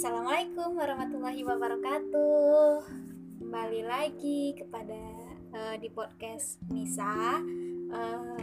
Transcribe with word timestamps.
Assalamualaikum 0.00 0.80
warahmatullahi 0.80 1.44
wabarakatuh. 1.44 2.88
Kembali 3.36 3.84
lagi 3.84 4.56
kepada 4.56 4.96
uh, 5.52 5.76
di 5.76 5.92
podcast 5.92 6.56
Nisa. 6.72 7.36
Uh, 7.92 8.40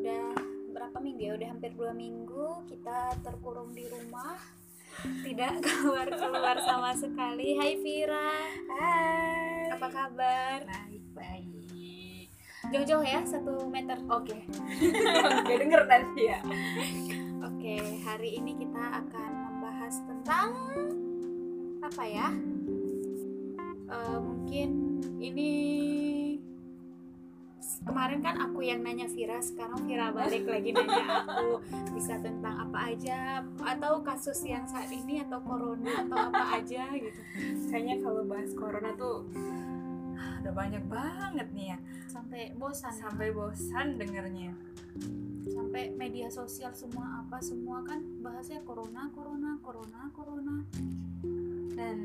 udah 0.00 0.32
berapa 0.72 0.96
minggu 0.96 1.28
ya? 1.28 1.32
Udah 1.36 1.48
hampir 1.52 1.76
dua 1.76 1.92
minggu 1.92 2.64
kita 2.72 3.20
terkurung 3.20 3.76
di 3.76 3.84
rumah, 3.84 4.40
tidak 5.20 5.60
keluar 5.60 6.08
keluar 6.08 6.56
sama 6.64 6.96
sekali. 6.96 7.52
Hai 7.52 7.76
Vira. 7.76 8.32
Hai. 8.72 9.76
Apa 9.76 9.92
kabar? 9.92 10.64
Baik 10.64 11.04
baik. 11.12 12.32
Jauh-jauh 12.72 13.04
ya 13.04 13.20
satu 13.28 13.68
meter. 13.68 14.00
Oke. 14.08 14.40
Gak 15.52 15.68
denger 15.68 15.84
tadi 15.84 16.32
ya. 16.32 16.40
Oke, 17.44 17.76
hari 18.08 18.40
ini 18.40 18.56
kita 18.56 19.04
akan 19.04 19.31
tentang 20.22 20.54
apa 21.82 22.04
ya? 22.06 22.30
Uh, 23.90 24.22
mungkin 24.22 25.02
ini 25.18 25.50
kemarin 27.82 28.22
kan 28.22 28.38
aku 28.38 28.62
yang 28.62 28.86
nanya 28.86 29.10
Vira, 29.10 29.42
sekarang 29.42 29.82
Vira 29.82 30.14
balik 30.14 30.46
lagi 30.46 30.70
nanya 30.78 31.26
aku 31.26 31.58
bisa 31.98 32.22
tentang 32.22 32.70
apa 32.70 32.94
aja 32.94 33.42
atau 33.66 33.98
kasus 34.06 34.46
yang 34.46 34.62
saat 34.62 34.94
ini 34.94 35.26
atau 35.26 35.42
corona 35.42 36.06
atau 36.06 36.30
apa 36.30 36.62
aja 36.62 36.86
gitu. 36.94 37.20
Kayaknya 37.66 38.06
kalau 38.06 38.22
bahas 38.22 38.54
corona 38.54 38.94
tuh 38.94 39.26
udah 40.38 40.54
banyak 40.54 40.86
banget 40.86 41.50
nih 41.50 41.66
ya. 41.74 41.78
Sampai 42.06 42.54
bosan. 42.54 42.94
Sampai 42.94 43.34
bosan 43.34 43.98
dengernya 43.98 44.54
sampai 45.50 45.90
media 45.98 46.30
sosial 46.30 46.70
semua 46.74 47.24
apa 47.24 47.42
semua 47.42 47.82
kan 47.82 47.98
bahasnya 48.22 48.62
corona 48.62 49.10
corona 49.10 49.58
corona 49.62 50.00
corona. 50.14 50.56
Dan 51.72 51.98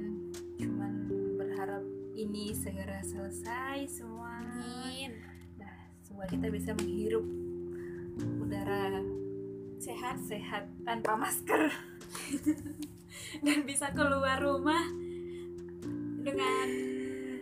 cuman 0.58 0.94
berharap 1.38 1.84
ini 2.18 2.56
segera 2.56 3.04
selesai 3.06 3.86
semua. 3.90 4.42
Amin. 4.42 5.14
nah 5.62 5.76
semua 6.02 6.26
kita 6.26 6.50
bisa 6.50 6.74
menghirup 6.74 7.26
udara 8.42 9.04
sehat 9.78 10.18
sehat 10.26 10.66
tanpa 10.82 11.14
masker. 11.14 11.70
Dan 13.46 13.66
bisa 13.66 13.94
keluar 13.94 14.42
rumah 14.42 14.88
dengan 16.22 16.68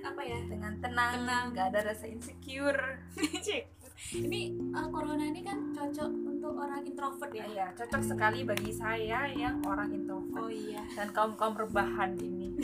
apa 0.05 0.21
ya 0.21 0.39
dengan 0.45 0.77
tenang, 0.77 1.25
tenang. 1.25 1.45
nggak 1.51 1.67
ada 1.73 1.79
rasa 1.91 2.05
insecure 2.05 3.01
ini 4.11 4.51
uh, 4.75 4.91
corona 4.91 5.23
ini 5.23 5.39
kan 5.39 5.71
cocok 5.71 6.09
untuk 6.11 6.53
orang 6.59 6.83
introvert 6.83 7.31
ya? 7.31 7.45
Iya, 7.47 7.67
cocok 7.79 8.03
sekali 8.03 8.43
bagi 8.43 8.71
saya 8.75 9.31
yang 9.31 9.63
orang 9.63 9.95
introvert. 9.95 10.35
Oh 10.35 10.51
iya. 10.51 10.83
Dan 10.99 11.15
kaum 11.15 11.39
kaum 11.39 11.55
rebahan 11.55 12.19
ini. 12.19 12.59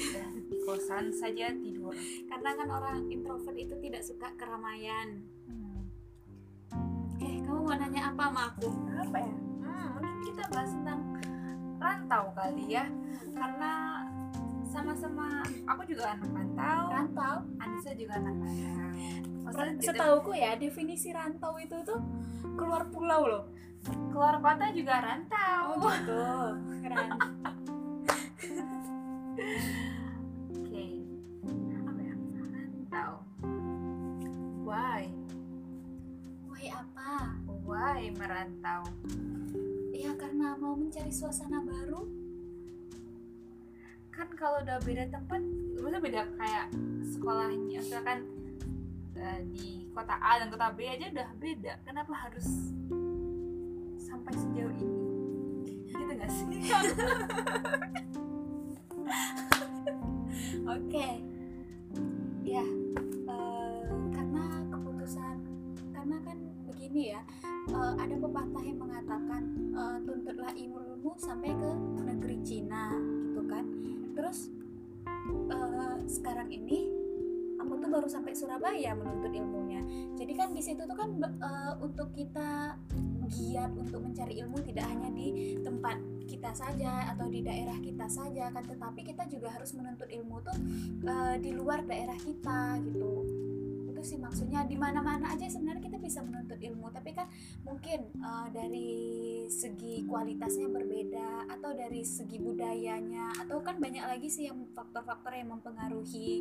Kosan 0.68 1.16
saja 1.16 1.56
tidur. 1.56 1.96
Karena 2.28 2.52
kan 2.60 2.68
orang 2.68 2.98
introvert 3.08 3.56
itu 3.56 3.76
tidak 3.80 4.04
suka 4.04 4.28
keramaian. 4.36 5.24
Hmm. 5.48 5.88
eh 7.24 7.40
kamu 7.48 7.60
mau 7.64 7.76
nanya 7.80 8.12
apa 8.12 8.24
sama 8.28 8.42
aku? 8.52 8.70
Apa 8.92 9.18
ya? 9.24 9.36
Hmm, 9.64 9.88
mungkin 9.96 10.16
kita 10.28 10.44
bahas 10.52 10.72
tentang 10.76 11.02
rantau 11.80 12.26
kali 12.36 12.66
ya. 12.76 12.86
Karena 13.32 14.04
sama-sama 14.68 15.48
aku 15.64 15.82
juga 15.88 16.12
anak 16.12 16.28
rantau. 16.28 16.84
Rantau? 16.92 17.36
Anissa 17.56 17.92
juga 17.96 18.20
anak 18.20 18.36
rantau 18.36 19.31
Maksudnya 19.42 19.74
kita... 19.78 19.94
setauku 19.94 20.32
ya 20.38 20.56
definisi 20.56 21.10
rantau 21.12 21.58
itu 21.58 21.78
tuh 21.82 22.00
keluar 22.56 22.86
pulau 22.90 23.26
loh. 23.28 23.44
Keluar 24.14 24.38
kota 24.38 24.70
juga 24.74 25.02
rantau. 25.02 25.62
Oh 25.74 25.90
gitu. 25.90 26.26
Keren. 26.86 27.10
Oke. 30.54 30.70
Okay. 30.70 30.92
apa 31.74 32.02
ya? 32.02 32.16
Rantau. 32.54 33.12
Why? 34.62 35.02
Why 36.46 36.66
apa? 36.70 37.12
Why 37.66 38.14
merantau? 38.14 38.82
Ya 39.92 40.14
karena 40.18 40.58
mau 40.62 40.78
mencari 40.78 41.10
suasana 41.10 41.66
baru. 41.66 42.06
Kan 44.14 44.30
kalau 44.38 44.62
udah 44.62 44.78
beda 44.86 45.10
tempat 45.10 45.42
maksudnya 45.78 46.02
beda 46.02 46.22
kayak 46.38 46.68
sekolahnya. 47.10 47.82
Misalkan 47.82 48.41
uh, 49.22 49.40
di 49.54 49.86
kota 49.94 50.18
A 50.18 50.42
dan 50.42 50.50
kota 50.50 50.74
B 50.74 50.90
aja 50.90 51.06
udah 51.14 51.30
beda. 51.38 51.74
Kenapa 51.86 52.14
harus 52.18 52.48
sampai 54.02 54.34
sejauh 54.34 54.74
ini? 54.76 55.00
Gitu 55.94 56.12
gak 56.18 56.32
sih? 56.34 56.48
Oke. 60.68 60.88
Okay. 60.92 61.14
ya 62.42 62.68
uh, 63.32 63.88
karena 64.12 64.44
keputusan 64.68 65.40
karena 65.96 66.20
kan 66.20 66.38
begini 66.68 67.16
ya 67.16 67.24
uh, 67.72 67.96
ada 67.96 68.16
pepatah 68.20 68.64
yang 68.66 68.80
mengatakan 68.84 69.44
uh, 69.72 69.98
tuntutlah 70.04 70.52
ilmu 70.60 70.92
sampai 71.16 71.54
ke 71.54 71.72
negeri 72.02 72.38
Cina 72.44 72.92
gitu 73.30 73.42
kan. 73.48 73.66
Terus 74.18 74.52
uh, 75.54 75.96
sekarang 76.10 76.50
ini 76.52 77.01
aku 77.72 77.80
tuh 77.80 77.88
baru 77.88 78.08
sampai 78.12 78.36
Surabaya 78.36 78.92
menuntut 78.92 79.32
ilmunya. 79.32 79.80
Jadi 80.20 80.36
kan 80.36 80.52
di 80.52 80.60
situ 80.60 80.84
tuh 80.84 80.92
kan 80.92 81.08
uh, 81.24 81.80
untuk 81.80 82.12
kita 82.12 82.76
giat 83.32 83.72
untuk 83.80 84.04
mencari 84.04 84.44
ilmu 84.44 84.60
tidak 84.60 84.92
hanya 84.92 85.08
di 85.16 85.56
tempat 85.64 85.96
kita 86.28 86.52
saja 86.52 87.16
atau 87.16 87.32
di 87.32 87.40
daerah 87.40 87.80
kita 87.80 88.12
saja 88.12 88.52
kan 88.52 88.60
tetapi 88.68 89.08
kita 89.08 89.24
juga 89.32 89.56
harus 89.56 89.72
menuntut 89.72 90.12
ilmu 90.12 90.44
tuh 90.44 90.58
uh, 91.08 91.40
di 91.40 91.56
luar 91.56 91.88
daerah 91.88 92.20
kita 92.20 92.76
gitu. 92.84 93.24
Itu 93.88 94.04
sih 94.04 94.20
maksudnya 94.20 94.68
di 94.68 94.76
mana-mana 94.76 95.32
aja 95.32 95.48
sebenarnya 95.48 95.88
kita 95.88 95.96
bisa 95.96 96.20
menuntut 96.28 96.60
ilmu 96.60 96.92
tapi 96.92 97.16
kan 97.16 97.32
mungkin 97.64 98.12
uh, 98.20 98.52
dari 98.52 99.00
segi 99.52 100.08
kualitasnya 100.08 100.72
berbeda 100.72 101.52
atau 101.52 101.76
dari 101.76 102.02
segi 102.08 102.40
budayanya? 102.40 103.36
Atau 103.44 103.60
kan 103.60 103.78
banyak 103.78 104.02
lagi 104.08 104.32
sih 104.32 104.48
yang 104.48 104.64
faktor-faktor 104.72 105.36
yang 105.36 105.52
mempengaruhi 105.52 106.32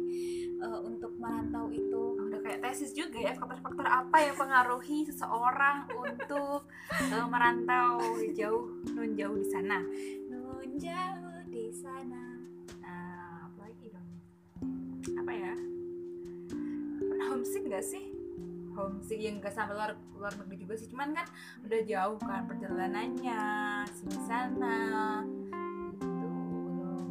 uh, 0.62 0.80
untuk 0.86 1.18
merantau 1.18 1.66
itu. 1.74 2.16
Udah 2.30 2.40
kayak 2.40 2.62
tesis 2.62 2.94
juga 2.94 3.18
ya 3.18 3.34
faktor-faktor 3.34 3.84
apa 3.84 4.16
yang 4.22 4.38
mempengaruhi 4.38 5.04
seseorang 5.10 5.90
untuk 5.90 6.70
uh, 6.94 7.26
merantau 7.26 7.98
jauh 8.32 8.70
nun 8.94 9.18
jauh 9.18 9.36
di 9.36 9.48
sana? 9.50 9.82
Nun 10.30 10.78
jauh 10.78 11.38
di 11.50 11.66
sana. 11.74 12.38
Nah 12.78 13.50
apa 13.50 13.60
lagi 13.66 13.90
dong? 13.90 14.08
Apa 15.18 15.32
ya? 15.34 15.54
Homesick 17.30 17.62
gak 17.70 17.86
sih 17.86 18.09
homesick 18.80 19.20
yang 19.20 19.36
gak 19.44 19.52
sampai 19.52 19.76
luar 19.76 19.92
luar 20.16 20.32
negeri 20.40 20.56
juga 20.64 20.74
sih. 20.80 20.88
Cuman 20.88 21.12
kan 21.12 21.26
udah 21.64 21.80
jauh 21.84 22.18
kan 22.24 22.42
perjalanannya 22.48 23.42
sini 23.92 24.18
sana 24.24 24.78
itu 26.00 26.30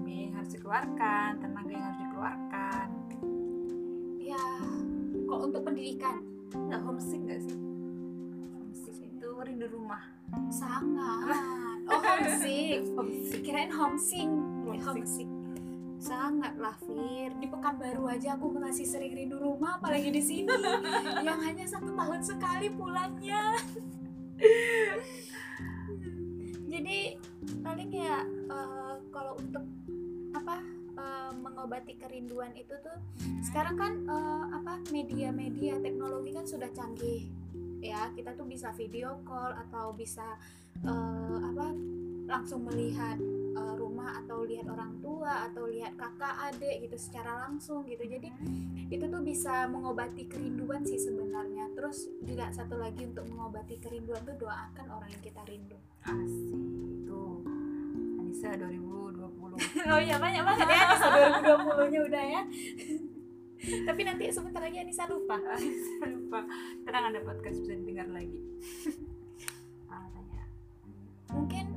biaya 0.02 0.22
yang 0.26 0.34
harus 0.42 0.52
dikeluarkan 0.58 1.30
tenaga 1.38 1.72
yang 1.72 1.86
harus 1.86 2.02
dikeluarkan. 2.02 2.88
Ya 4.18 4.46
kok 5.30 5.40
untuk 5.46 5.62
pendidikan 5.62 6.26
nggak 6.50 6.82
homesick 6.82 7.22
gak 7.30 7.42
sih? 7.46 7.58
Homesick 8.58 8.98
itu 9.06 9.30
rindu 9.46 9.68
rumah. 9.70 10.02
Sangat. 10.50 11.38
Oh 11.90 12.02
homesick. 12.02 12.86
Homesick. 12.98 13.42
Kirain 13.46 13.70
homesick. 13.74 14.30
Homesick, 14.66 14.86
homesick. 14.86 15.39
Sangat 16.00 16.56
lah 16.56 16.74
Fir. 16.80 17.36
Di 17.38 17.48
Pekanbaru 17.52 18.08
aja 18.08 18.40
aku 18.40 18.56
masih 18.56 18.88
sering 18.88 19.12
rindu 19.14 19.38
rumah 19.38 19.78
apalagi 19.78 20.10
di 20.10 20.24
sini. 20.24 20.50
Yang 21.28 21.40
hanya 21.44 21.66
satu 21.68 21.92
tahun 21.92 22.22
sekali 22.24 22.68
pulangnya. 22.72 23.60
Jadi 26.72 27.20
paling 27.60 27.92
ya 27.92 28.24
uh, 28.48 28.96
kalau 29.12 29.36
untuk 29.36 29.68
apa 30.32 30.64
uh, 30.96 31.32
mengobati 31.36 32.00
kerinduan 32.00 32.56
itu 32.56 32.72
tuh 32.80 32.98
sekarang 33.44 33.76
kan 33.76 33.94
uh, 34.08 34.46
apa 34.56 34.80
media-media 34.96 35.84
teknologi 35.84 36.32
kan 36.32 36.48
sudah 36.48 36.72
canggih. 36.72 37.28
Ya 37.84 38.08
kita 38.16 38.36
tuh 38.40 38.48
bisa 38.48 38.72
video 38.76 39.20
call 39.28 39.52
atau 39.68 39.92
bisa 39.92 40.40
uh, 40.88 41.38
apa 41.44 41.68
langsung 42.30 42.62
melihat 42.70 43.18
uh, 43.58 43.74
rumah 44.00 44.16
atau 44.24 44.48
lihat 44.48 44.64
orang 44.72 44.96
tua 45.04 45.52
atau 45.52 45.68
lihat 45.68 45.92
kakak 46.00 46.32
adik 46.48 46.88
gitu 46.88 46.96
secara 46.96 47.44
langsung 47.44 47.84
gitu. 47.84 48.08
Jadi 48.08 48.32
itu 48.88 49.04
tuh 49.12 49.20
bisa 49.20 49.68
mengobati 49.68 50.24
kerinduan 50.32 50.88
sih 50.88 50.96
sebenarnya. 50.96 51.68
Terus 51.76 52.08
juga 52.24 52.48
satu 52.48 52.80
lagi 52.80 53.04
untuk 53.04 53.28
mengobati 53.28 53.76
kerinduan 53.76 54.24
tuh 54.24 54.40
doakan 54.40 54.88
orang 54.88 55.12
yang 55.12 55.20
kita 55.20 55.44
rindu. 55.44 55.76
Asik 56.08 57.04
tuh. 57.04 57.44
Anissa 58.24 58.56
2020 58.56 59.60
oh 59.92 60.00
iya 60.00 60.16
banyak 60.16 60.44
banget 60.48 60.68
ya. 60.72 60.80
Anissa 60.80 61.08
2020 61.44 61.92
nya 61.92 62.00
udah 62.08 62.24
ya. 62.24 62.42
Tapi 63.92 64.02
nanti 64.08 64.24
sebentar 64.32 64.64
lagi 64.64 64.80
Anissa 64.80 65.12
lupa. 65.12 65.44
Anissa 65.60 66.08
lupa. 66.08 66.48
Tenang 66.88 67.04
ada 67.12 67.20
podcast 67.20 67.68
bisa 67.68 67.76
didengar 67.76 68.08
lagi. 68.16 68.40
Ah, 69.92 70.08
tanya. 70.08 70.44
Mungkin 71.36 71.68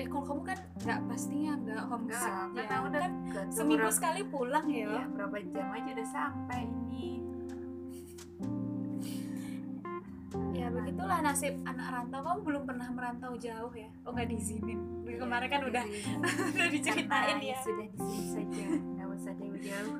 eh 0.00 0.08
kalau 0.08 0.24
kamu 0.24 0.39
nggak 0.80 1.00
pastinya 1.04 1.52
nggak 1.58 1.82
homesick 1.86 2.32
enggak 2.32 2.56
ya. 2.56 2.66
karena 2.66 2.82
udah 2.82 3.00
kan 3.00 3.12
seminggu 3.48 3.84
berapa- 3.84 3.94
sekali 3.94 4.20
pulang 4.24 4.66
ya. 4.66 4.86
Iya, 4.88 5.04
berapa 5.10 5.36
jam 5.46 5.68
aja 5.70 5.90
udah 5.92 6.08
sampai 6.08 6.60
ini. 6.64 7.08
Ya 10.52 10.66
begitulah 10.68 11.18
nasib 11.20 11.54
anak 11.64 11.86
rantau. 11.90 12.20
Kamu 12.22 12.40
belum 12.42 12.62
pernah 12.64 12.88
merantau 12.88 13.32
jauh 13.34 13.72
ya? 13.72 13.88
Oh 14.04 14.10
nggak 14.10 14.28
diizinin 14.28 14.78
Iya, 15.02 15.16
kemarin 15.18 15.48
kan 15.48 15.62
udah 15.64 15.84
udah 16.54 16.68
diceritain 16.70 17.38
ya. 17.40 17.58
sudah 17.58 17.86
di 17.86 17.98
sini 17.98 18.26
saja. 18.30 18.64
Nggak 18.72 19.08
usah 19.10 19.32
jauh-jauh. 19.34 19.94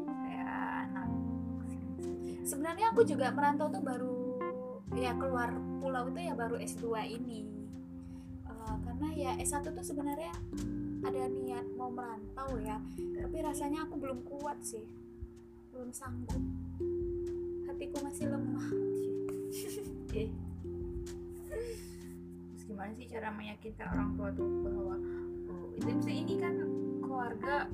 Kayak 0.00 0.50
anak 0.86 1.06
sebenarnya 2.42 2.86
aku 2.88 3.02
juga 3.04 3.30
merantau 3.30 3.68
tuh 3.68 3.78
baru 3.80 4.16
ya 4.90 5.14
keluar 5.14 5.52
pulau 5.78 6.08
itu 6.08 6.20
ya 6.20 6.34
baru 6.34 6.58
S2 6.58 6.82
ini 7.12 7.46
Eh, 8.70 8.78
karena 8.86 9.08
ya 9.18 9.32
S1 9.42 9.66
tuh 9.66 9.82
sebenarnya 9.82 10.30
ada 11.02 11.22
niat 11.26 11.66
mau 11.74 11.90
merantau 11.90 12.60
ya 12.60 12.78
tapi 13.18 13.36
rasanya 13.42 13.82
aku 13.88 13.98
belum 13.98 14.22
kuat 14.22 14.62
sih. 14.62 14.86
Belum 15.74 15.90
sanggup. 15.90 16.38
Hatiku 17.66 17.98
masih 18.06 18.30
lemah. 18.30 18.68
Eh. 20.10 20.26
Terus 21.46 22.62
gimana 22.66 22.90
sih 22.98 23.06
cara 23.06 23.30
meyakinkan 23.30 23.86
orang 23.94 24.10
tua 24.18 24.28
tuh 24.34 24.50
bahwa 24.66 24.98
oh, 25.46 25.66
itu 25.78 25.90
bisa 26.02 26.10
ini 26.10 26.34
kan 26.34 26.54
keluarga 26.98 27.70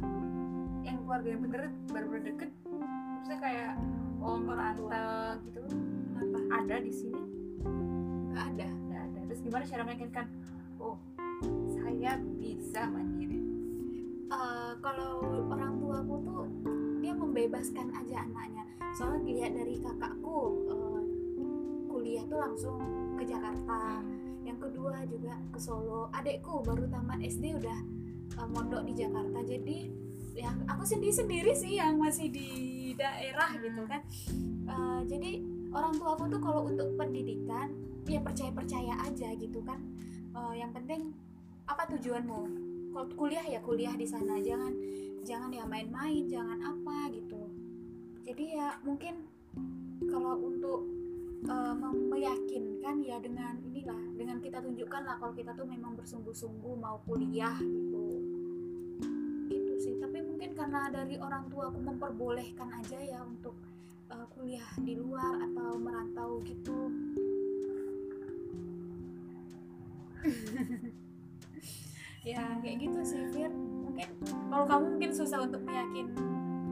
yang 0.84 1.00
keluarga 1.00 1.28
yang 1.32 1.42
bener 1.48 1.62
baru-baru 1.88 2.22
deket. 2.28 2.50
Maksudnya 2.68 3.38
kayak 3.40 3.72
oh 4.20 4.36
merantau 4.36 4.88
gitu. 5.48 5.60
Kenapa? 6.12 6.38
Ada 6.60 6.76
di 6.84 6.92
sini? 6.92 7.20
Nggak 8.32 8.44
ada. 8.52 8.68
Nggak 8.68 9.02
ada. 9.08 9.20
Terus 9.32 9.40
gimana 9.40 9.64
cara 9.64 9.82
meyakinkan 9.88 10.26
oh 10.86 10.96
saya 11.74 12.18
bisa 12.38 12.86
mandiri. 12.86 13.42
Eh, 14.26 14.72
kalau 14.82 15.22
orang 15.50 15.78
tuaku 15.82 16.14
tuh 16.22 16.46
dia 17.02 17.12
membebaskan 17.14 17.90
aja 17.94 18.26
anaknya. 18.26 18.64
Soalnya 18.94 19.20
dilihat 19.26 19.52
dari 19.54 19.74
kakakku 19.82 20.38
eh, 20.70 21.02
kuliah 21.90 22.24
tuh 22.26 22.38
langsung 22.38 22.78
ke 23.18 23.24
Jakarta. 23.26 24.02
Yang 24.46 24.58
kedua 24.70 25.02
juga 25.10 25.34
ke 25.50 25.58
Solo. 25.58 26.06
Adekku 26.14 26.62
baru 26.62 26.86
tamat 26.86 27.18
SD 27.22 27.58
udah 27.58 27.78
eh, 28.38 28.48
mondok 28.50 28.82
di 28.86 28.92
Jakarta. 28.94 29.42
Jadi 29.42 29.78
ya 30.36 30.52
aku 30.68 30.84
sendiri 30.84 31.14
sendiri 31.14 31.52
sih 31.56 31.80
yang 31.80 31.96
masih 31.96 32.30
di 32.30 32.50
daerah 32.94 33.50
gitu 33.58 33.82
kan. 33.86 34.02
Eh, 34.66 35.00
jadi 35.06 35.30
orang 35.70 35.94
tuaku 35.98 36.24
tuh 36.30 36.40
kalau 36.42 36.62
untuk 36.66 36.88
pendidikan 36.98 37.70
ya 38.06 38.20
percaya 38.22 38.50
percaya 38.54 38.94
aja 39.02 39.28
gitu 39.34 39.60
kan. 39.66 39.82
Eh, 40.36 40.54
yang 40.62 40.70
penting 40.70 41.10
apa 41.66 41.90
tujuanmu? 41.90 42.40
Kalau 42.94 43.06
kuliah 43.18 43.44
ya 43.44 43.60
kuliah 43.60 43.92
di 43.92 44.06
sana 44.08 44.40
jangan 44.40 44.72
jangan 45.26 45.50
ya 45.50 45.66
main-main 45.66 46.24
jangan 46.30 46.56
apa 46.62 47.10
gitu. 47.12 47.50
Jadi 48.22 48.56
ya 48.56 48.78
mungkin 48.86 49.26
kalau 50.06 50.38
untuk 50.38 50.86
mem- 51.46 52.08
meyakinkan 52.10 53.02
ya 53.02 53.18
dengan 53.20 53.58
inilah 53.60 54.00
dengan 54.14 54.38
kita 54.40 54.58
tunjukkan 54.62 55.02
lah 55.02 55.16
kalau 55.20 55.34
kita 55.34 55.52
tuh 55.52 55.66
memang 55.66 55.98
bersungguh-sungguh 55.98 56.74
mau 56.78 57.02
kuliah 57.04 57.58
gitu. 57.58 58.22
Gitu 59.50 59.72
sih. 59.82 59.94
Tapi 59.98 60.22
mungkin 60.22 60.54
karena 60.54 60.88
dari 60.88 61.18
orang 61.18 61.50
tua 61.50 61.68
aku 61.68 61.82
memperbolehkan 61.82 62.70
aja 62.80 62.98
ya 63.02 63.20
untuk 63.26 63.58
eh, 64.14 64.26
kuliah 64.32 64.70
di 64.78 64.94
luar 64.94 65.42
atau 65.42 65.74
merantau 65.76 66.40
gitu 66.46 66.88
ya 72.30 72.42
kayak 72.58 72.76
gitu 72.82 72.98
sih 73.06 73.22
Fir. 73.30 73.52
Mungkin 73.52 74.08
kalau 74.50 74.64
kamu 74.66 74.84
mungkin 74.98 75.10
susah 75.14 75.46
untuk 75.46 75.62
meyakin 75.62 76.10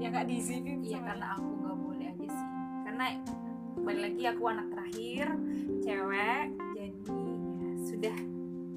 ya 0.03 0.11
nggak 0.11 0.27
diizinin 0.27 0.83
iya 0.83 0.99
sama- 0.99 1.15
karena 1.15 1.27
aku 1.39 1.49
nggak 1.63 1.77
boleh 1.79 2.07
aja 2.11 2.27
sih. 2.27 2.49
Karena 2.85 3.05
balik 3.85 4.03
lagi 4.11 4.23
aku 4.31 4.43
anak 4.49 4.67
terakhir 4.73 5.27
cewek 5.85 6.47
jadi 6.75 7.15
ya 7.61 7.73
sudah 7.85 8.17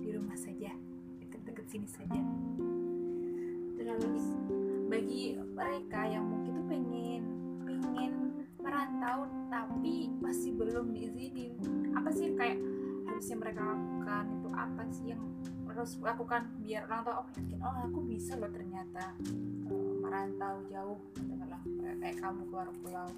di 0.04 0.10
rumah 0.14 0.38
saja 0.38 0.72
deket-deket 1.24 1.66
sini 1.72 1.88
saja. 1.90 2.22
Terus 3.78 4.26
bagi 4.88 5.36
mereka 5.40 6.02
yang 6.08 6.26
mungkin 6.28 6.52
tuh 6.62 6.66
pengen 6.70 7.24
pengen 7.66 8.12
merantau 8.62 9.26
tapi 9.50 10.12
masih 10.22 10.54
belum 10.56 10.94
diizinin. 10.94 11.56
Apa 11.96 12.10
sih 12.14 12.36
kayak 12.36 12.60
harusnya 13.18 13.38
mereka 13.42 13.62
lakukan? 13.66 14.24
Itu 14.38 14.50
apa 14.54 14.84
sih 14.94 15.06
yang 15.10 15.22
harus 15.78 15.98
lakukan 16.02 16.42
biar 16.66 16.90
orang 16.90 17.02
tua 17.06 17.16
oh 17.22 17.28
yakin 17.38 17.60
oh 17.62 17.76
aku 17.86 18.00
bisa 18.10 18.34
loh 18.34 18.50
ternyata 18.50 19.14
eh, 19.70 19.94
merantau 20.02 20.66
jauh 20.74 20.98
katakanlah 21.14 21.62
kayak 22.02 22.18
kamu 22.18 22.42
keluar 22.50 22.70
pulau. 22.82 23.10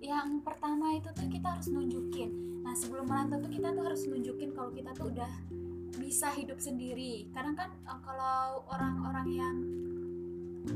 Yang 0.00 0.28
pertama 0.44 0.92
itu 0.92 1.08
tuh 1.16 1.28
kita 1.32 1.56
harus 1.56 1.68
nunjukin. 1.72 2.30
Nah 2.60 2.76
sebelum 2.76 3.08
merantau 3.08 3.40
tuh 3.40 3.48
kita 3.48 3.72
tuh 3.72 3.84
harus 3.84 4.02
nunjukin 4.04 4.52
kalau 4.52 4.70
kita 4.76 4.92
tuh 4.92 5.08
udah 5.08 5.32
bisa 5.96 6.28
hidup 6.36 6.60
sendiri. 6.60 7.32
Kadang 7.32 7.56
kan 7.56 7.72
eh, 7.72 8.00
kalau 8.04 8.64
orang-orang 8.68 9.28
yang 9.32 9.56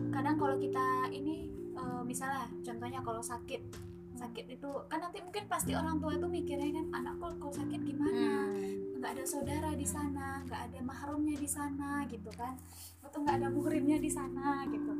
kadang 0.08 0.40
kalau 0.40 0.56
kita 0.56 1.12
ini 1.12 1.52
eh, 1.76 2.02
misalnya 2.08 2.48
contohnya 2.64 3.00
kalau 3.04 3.20
sakit 3.20 3.89
sakit 4.20 4.46
itu 4.52 4.70
kan 4.86 5.00
nanti 5.00 5.18
mungkin 5.24 5.44
pasti 5.48 5.72
orang 5.72 5.96
tua 5.96 6.12
itu 6.12 6.28
mikirnya 6.28 6.68
kan 6.76 6.86
anakku 6.92 7.26
kalau 7.40 7.54
sakit 7.56 7.80
gimana? 7.80 8.52
Nggak 9.00 9.10
ada 9.16 9.24
saudara 9.24 9.70
di 9.72 9.86
sana 9.88 10.44
nggak 10.44 10.60
ada 10.68 10.78
mahrumnya 10.84 11.36
di 11.40 11.48
sana 11.48 12.04
gitu 12.04 12.28
kan. 12.36 12.54
Atau 13.00 13.24
nggak 13.24 13.40
ada 13.40 13.48
muhrimnya 13.48 13.96
di 13.96 14.10
sana 14.12 14.68
gitu. 14.68 14.92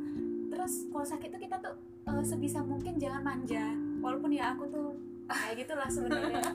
Terus 0.49 0.73
kalau 0.89 1.05
sakit 1.05 1.29
tuh 1.29 1.41
kita 1.41 1.55
tuh 1.61 1.75
eh, 2.09 2.23
sebisa 2.25 2.65
mungkin 2.65 2.97
jangan 2.97 3.21
manja. 3.21 3.65
Walaupun 4.01 4.33
ya 4.33 4.57
aku 4.57 4.65
tuh 4.67 4.89
kayak 5.29 5.65
gitulah 5.65 5.87
sebenarnya. 5.87 6.41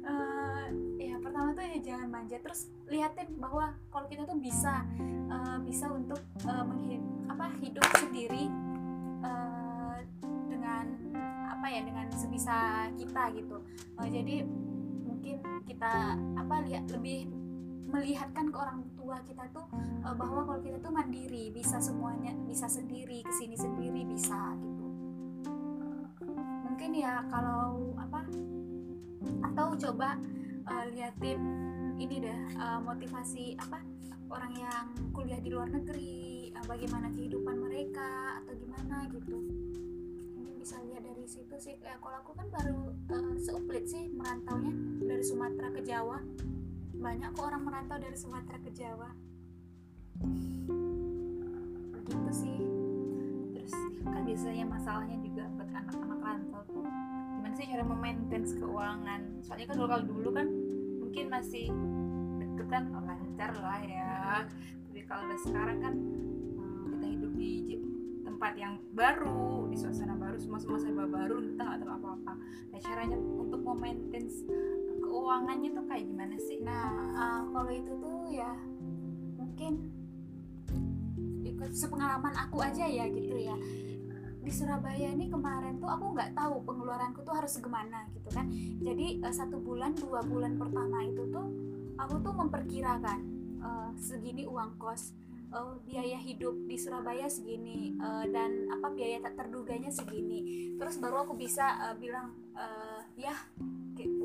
Eh, 0.00 0.66
ya 0.98 1.14
pertama 1.22 1.54
tuh 1.54 1.62
ya 1.62 1.78
jangan 1.78 2.08
manja. 2.10 2.34
Terus 2.42 2.66
liatin 2.90 3.38
bahwa 3.38 3.70
kalau 3.92 4.10
kita 4.10 4.26
tuh 4.26 4.34
bisa 4.42 4.82
eh, 5.30 5.58
bisa 5.62 5.86
untuk 5.86 6.18
eh, 6.42 6.64
menghi- 6.66 7.04
apa 7.30 7.46
hidup 7.62 7.84
sendiri 7.94 8.50
eh, 9.22 9.59
dengan 10.48 10.86
apa 11.50 11.66
ya 11.68 11.80
dengan 11.84 12.06
sebisa 12.14 12.88
kita 12.96 13.32
gitu. 13.36 13.60
Eh, 14.00 14.08
jadi 14.08 14.36
mungkin 15.04 15.36
kita 15.66 16.16
apa 16.16 16.54
lihat 16.64 16.88
lebih 16.88 17.28
melihatkan 17.90 18.48
ke 18.48 18.56
orang 18.56 18.86
tua 18.94 19.18
kita 19.26 19.44
tuh 19.50 19.66
eh, 20.06 20.14
bahwa 20.14 20.46
kalau 20.46 20.60
kita 20.62 20.78
tuh 20.78 20.92
mandiri 20.94 21.50
bisa 21.50 21.82
semuanya 21.82 22.32
bisa 22.46 22.70
sendiri 22.70 23.20
ke 23.26 23.32
sini 23.34 23.56
sendiri 23.58 24.06
bisa 24.06 24.56
gitu. 24.56 24.86
Mungkin 26.70 26.90
ya 26.96 27.20
kalau 27.28 27.92
apa 27.98 28.24
atau 29.52 29.76
coba 29.76 30.16
eh, 30.64 30.84
liatin 30.96 31.40
ini 32.00 32.16
dah 32.24 32.40
eh, 32.56 32.80
motivasi 32.80 33.58
apa 33.60 33.84
orang 34.30 34.52
yang 34.56 34.86
kuliah 35.10 35.40
di 35.42 35.50
luar 35.50 35.68
negeri 35.68 36.48
eh, 36.54 36.64
bagaimana 36.64 37.10
kehidupan 37.12 37.56
mereka 37.58 38.40
atau 38.40 38.54
gimana 38.56 39.04
gitu 39.12 39.36
bisa 40.70 40.86
lihat 40.86 41.02
dari 41.02 41.26
situ 41.26 41.54
sih 41.58 41.74
ya 41.82 41.98
kalau 41.98 42.22
aku 42.22 42.30
kan 42.30 42.46
baru 42.46 42.94
eh, 43.10 43.34
seuplit 43.42 43.90
sih 43.90 44.06
merantaunya 44.14 44.70
dari 45.02 45.18
Sumatera 45.18 45.66
ke 45.74 45.82
Jawa. 45.82 46.22
Banyak 46.94 47.34
kok 47.34 47.42
orang 47.42 47.66
merantau 47.66 47.98
dari 47.98 48.14
Sumatera 48.14 48.54
ke 48.62 48.70
Jawa. 48.70 49.10
Begitu 51.90 52.30
sih. 52.30 52.58
Terus 53.50 53.74
kan 53.98 54.22
biasanya 54.22 54.62
masalahnya 54.70 55.18
juga 55.18 55.50
buat 55.58 55.74
anak-anak 55.74 56.20
rantau 56.22 56.62
tuh 56.70 56.86
gimana 57.34 57.54
sih 57.58 57.66
cara 57.66 57.82
memaintain 57.90 58.44
keuangan? 58.46 59.20
Soalnya 59.42 59.66
kan 59.74 59.76
kalau 59.90 60.06
dulu 60.06 60.28
kan 60.30 60.46
mungkin 61.02 61.24
masih 61.34 61.66
deket 62.38 62.66
kan 62.70 62.94
oh, 62.94 63.02
lancar 63.02 63.58
lah 63.58 63.82
ya. 63.82 64.46
Tapi 64.86 65.02
kalau 65.02 65.26
udah 65.26 65.40
sekarang 65.50 65.82
kan 65.82 65.94
tempat 68.40 68.56
yang 68.56 68.80
baru 68.96 69.68
di 69.68 69.76
suasana 69.76 70.16
baru 70.16 70.40
semua 70.40 70.56
semua 70.56 70.80
serba 70.80 71.04
baru 71.04 71.44
kita 71.44 71.60
nggak 71.60 71.78
tahu 71.84 71.92
apa-apa 71.92 72.32
nah 72.72 72.80
caranya 72.80 73.20
untuk 73.20 73.60
memaintain 73.60 74.26
keuangannya 75.04 75.68
tuh 75.76 75.84
kayak 75.84 76.08
gimana 76.08 76.36
sih 76.40 76.60
Nah, 76.60 76.88
uh, 77.16 77.42
kalau 77.52 77.72
itu 77.72 77.92
tuh 78.00 78.28
ya 78.28 78.52
mungkin 79.36 79.92
ikut 81.44 81.72
sepengalaman 81.72 82.32
aku 82.36 82.60
aja 82.60 82.84
ya 82.84 83.08
gitu 83.08 83.36
ya. 83.36 83.56
Di 84.40 84.52
Surabaya 84.52 85.12
ini 85.12 85.28
kemarin 85.28 85.76
tuh 85.76 85.88
aku 85.88 86.16
nggak 86.16 86.32
tahu 86.32 86.64
pengeluaranku 86.64 87.20
tuh 87.24 87.36
harus 87.36 87.60
gimana 87.60 88.08
gitu 88.12 88.28
kan. 88.32 88.48
Jadi 88.80 89.20
uh, 89.24 89.32
satu 89.32 89.60
bulan 89.60 89.96
dua 89.96 90.24
bulan 90.24 90.56
pertama 90.56 91.04
itu 91.04 91.28
tuh 91.32 91.48
aku 91.96 92.14
tuh 92.24 92.34
memperkirakan 92.36 93.18
uh, 93.60 93.90
segini 94.00 94.48
uang 94.48 94.76
kos, 94.80 95.12
uh, 95.50 95.74
biaya 95.84 96.18
hidup 96.18 96.54
di 96.66 96.76
Surabaya 96.78 97.26
segini 97.26 97.94
uh, 97.98 98.24
dan 98.30 98.70
apa 98.70 98.90
biaya 98.94 99.22
tak 99.22 99.34
terduganya 99.38 99.90
segini. 99.90 100.72
Terus 100.78 100.96
baru 101.02 101.26
aku 101.26 101.34
bisa 101.36 101.90
uh, 101.90 101.94
bilang 101.98 102.34
uh, 102.54 103.02
ya 103.18 103.34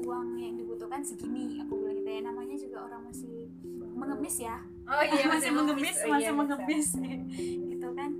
uang 0.05 0.39
yang 0.39 0.55
dibutuhkan 0.55 1.01
segini. 1.03 1.59
Aku 1.65 1.75
bilang 1.81 1.97
gitu 1.99 2.05
deh 2.05 2.21
namanya 2.21 2.55
juga 2.55 2.77
orang 2.87 3.01
masih 3.09 3.49
mengemis 3.95 4.37
ya. 4.39 4.57
Oh 4.85 5.03
iya 5.03 5.25
masih 5.33 5.51
mengemis. 5.51 5.97
Oh, 6.05 6.09
masih 6.13 6.31
iya, 6.31 6.37
mengemis. 6.37 6.87
Gitu 7.73 7.87
kan. 7.97 8.11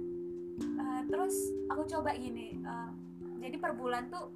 Eh, 0.59 1.01
terus 1.11 1.35
aku 1.69 1.83
coba 1.85 2.15
gini 2.15 2.57
eh, 2.59 2.89
jadi 3.43 3.55
per 3.61 3.77
bulan 3.77 4.09
tuh 4.09 4.33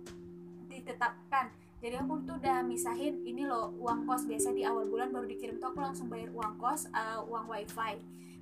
ditetapkan. 0.70 1.50
Jadi 1.80 1.96
aku 1.96 2.28
tuh 2.28 2.36
udah 2.36 2.60
misahin 2.68 3.24
ini 3.24 3.48
loh 3.48 3.72
uang 3.80 4.04
kos. 4.04 4.28
Biasa 4.28 4.52
di 4.52 4.68
awal 4.68 4.86
bulan 4.92 5.10
baru 5.16 5.26
dikirim 5.26 5.58
tuh 5.58 5.72
aku 5.72 5.80
langsung 5.80 6.12
bayar 6.12 6.30
uang 6.36 6.60
kos 6.60 6.88
eh, 6.92 7.20
uang 7.26 7.50
wifi 7.50 7.98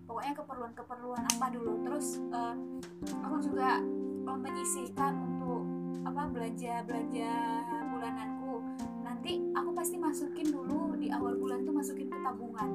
pokoknya 0.07 0.33
keperluan-keperluan 0.39 1.23
apa 1.35 1.45
dulu. 1.51 1.83
Terus 1.83 2.07
eh, 2.31 2.55
aku 3.21 3.35
juga 3.43 3.83
menyisihkan 4.27 5.13
untuk 5.19 5.67
apa 6.07 6.31
belanja 6.31 6.87
belanja 6.87 7.31
bulananku. 7.91 8.55
Nanti 9.03 9.43
aku 9.51 9.69
pasti 9.75 9.99
masukin 9.99 10.47
dulu 10.49 10.95
di 10.95 11.11
awal 11.11 11.35
bulan 11.35 11.67
tuh 11.67 11.75
masukin 11.75 12.07
ke 12.07 12.17
tabungan. 12.23 12.69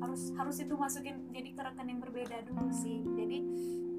Harus 0.00 0.32
harus 0.36 0.56
itu 0.60 0.74
masukin 0.74 1.28
jadi 1.30 1.50
ke 1.52 1.60
rekening 1.60 2.00
berbeda 2.00 2.42
dulu 2.48 2.72
sih. 2.72 3.04
Jadi 3.04 3.38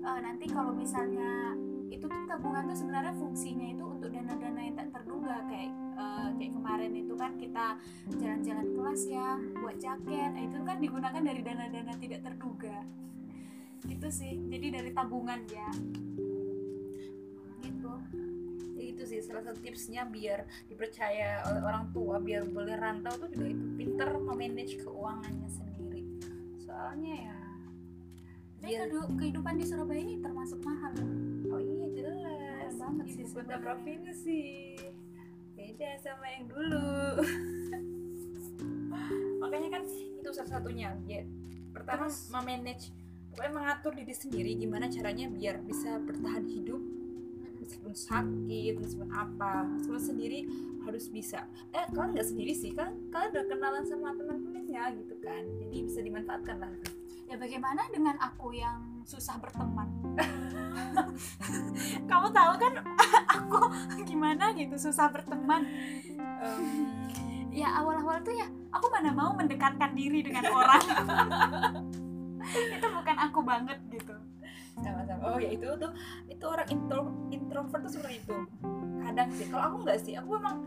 eh, 0.01 0.19
nanti 0.25 0.45
kalau 0.49 0.73
misalnya 0.73 1.53
itu 1.93 2.09
tuh 2.09 2.25
tabungan 2.25 2.65
tuh 2.65 2.77
sebenarnya 2.81 3.13
fungsinya 3.13 3.67
itu 3.69 3.85
untuk 3.85 4.09
dana-dana 4.09 4.59
yang 4.59 4.75
tak 4.75 4.89
terduga 4.89 5.45
kayak 5.45 5.71
eh, 5.95 6.27
kayak 6.35 6.53
kemarin 6.53 6.91
itu 6.93 7.13
kan 7.15 7.31
kita 7.39 7.65
jalan-jalan 8.19 8.67
kelas 8.75 9.01
ya 9.07 9.29
buat 9.63 9.77
jaket. 9.79 10.29
Nah, 10.35 10.43
itu 10.43 10.57
kan 10.61 10.77
digunakan 10.83 11.21
dari 11.23 11.41
dana-dana 11.41 11.93
tidak 11.97 12.19
terduga. 12.21 12.77
Gitu 13.85 14.07
sih 14.11 14.33
jadi 14.51 14.81
dari 14.81 14.91
tabungan 14.91 15.41
ya. 15.47 15.69
Gitu. 17.63 17.93
Ya 18.75 18.83
itu 18.83 19.03
sih 19.07 19.19
salah 19.23 19.43
satu 19.45 19.59
tipsnya 19.63 20.03
biar 20.03 20.43
dipercaya 20.67 21.47
oleh 21.47 21.61
orang 21.63 21.89
tua 21.95 22.19
biar 22.19 22.43
boleh 22.49 22.75
rantau 22.75 23.15
tuh 23.15 23.29
juga 23.31 23.55
itu 23.55 23.65
pinter 23.79 24.09
memanage 24.19 24.81
keuangannya 24.83 25.49
sendiri. 25.49 26.03
Soalnya 26.59 27.13
ya 27.31 27.37
biar 28.65 28.89
kehidupan 28.89 29.61
di 29.61 29.65
Surabaya 29.69 30.01
ini 30.01 30.17
termasuk 30.19 30.59
mahal. 30.65 30.97
Oh 31.53 31.61
iya 31.61 31.87
jelas. 31.93 32.73
Mahal 32.75 33.05
banget 33.05 33.07
sih 33.13 33.21
ibu 33.25 33.37
kota 33.37 33.55
provinsi 33.61 34.41
beda 35.65 35.89
sama 35.97 36.25
yang 36.29 36.45
dulu. 36.45 36.89
Makanya 39.41 39.69
kan 39.73 39.83
itu 39.89 40.29
salah 40.29 40.61
satunya 40.61 40.93
ya 41.09 41.25
pertama 41.73 42.05
Terus- 42.07 42.29
memanage 42.29 42.93
pokoknya 43.33 43.51
mengatur 43.51 43.91
diri 43.97 44.13
sendiri 44.15 44.51
gimana 44.55 44.87
caranya 44.87 45.27
biar 45.27 45.59
bisa 45.59 45.99
bertahan 45.99 46.47
hidup 46.47 46.79
meskipun 47.59 47.91
sakit 47.97 48.73
meskipun 48.79 49.09
apa 49.11 49.65
meskipun 49.75 50.01
sendiri 50.01 50.39
harus 50.85 51.09
bisa. 51.09 51.49
Eh 51.73 51.81
kalian 51.89 52.13
nggak 52.13 52.29
sendiri 52.29 52.53
sih 52.53 52.71
kan? 52.77 52.93
Kalian 53.09 53.29
udah 53.33 53.45
kenalan 53.49 53.83
sama 53.89 54.13
teman-temannya 54.13 55.01
gitu 55.01 55.15
kan. 55.17 55.41
Jadi 55.65 55.77
bisa 55.81 55.99
dimanfaatkan 56.05 56.61
lah. 56.61 56.71
Ya 57.25 57.41
bagaimana 57.41 57.89
dengan 57.89 58.15
aku 58.21 58.53
yang 58.53 58.94
susah 59.05 59.37
berteman? 59.37 59.87
Kamu 62.09 62.27
tahu 62.33 62.53
kan 62.57 62.73
aku 63.37 63.59
gimana 64.03 64.51
gitu 64.57 64.75
susah 64.75 65.07
berteman. 65.13 65.61
Em, 66.17 66.89
Ya 67.55 67.71
awal-awal 67.71 68.19
tuh 68.19 68.35
ya 68.35 68.43
aku 68.67 68.91
mana 68.91 69.15
mau 69.15 69.31
mendekatkan 69.31 69.95
diri 69.95 70.19
dengan 70.19 70.43
orang. 70.51 70.83
itu 72.75 72.87
bukan 72.91 73.17
aku 73.17 73.39
banget 73.41 73.79
gitu. 73.89 74.13
sama-sama 74.75 75.23
oh 75.33 75.39
ya 75.39 75.55
itu 75.55 75.65
tuh 75.79 75.87
itu 76.27 76.45
orang 76.45 76.67
intro 76.67 76.99
introvert 77.31 77.79
tuh 77.87 77.91
seperti 77.95 78.19
itu 78.21 78.35
kadang 79.01 79.29
sih 79.31 79.47
kalau 79.47 79.71
aku 79.71 79.77
nggak 79.87 79.99
sih 80.03 80.13
aku 80.19 80.35
emang 80.35 80.57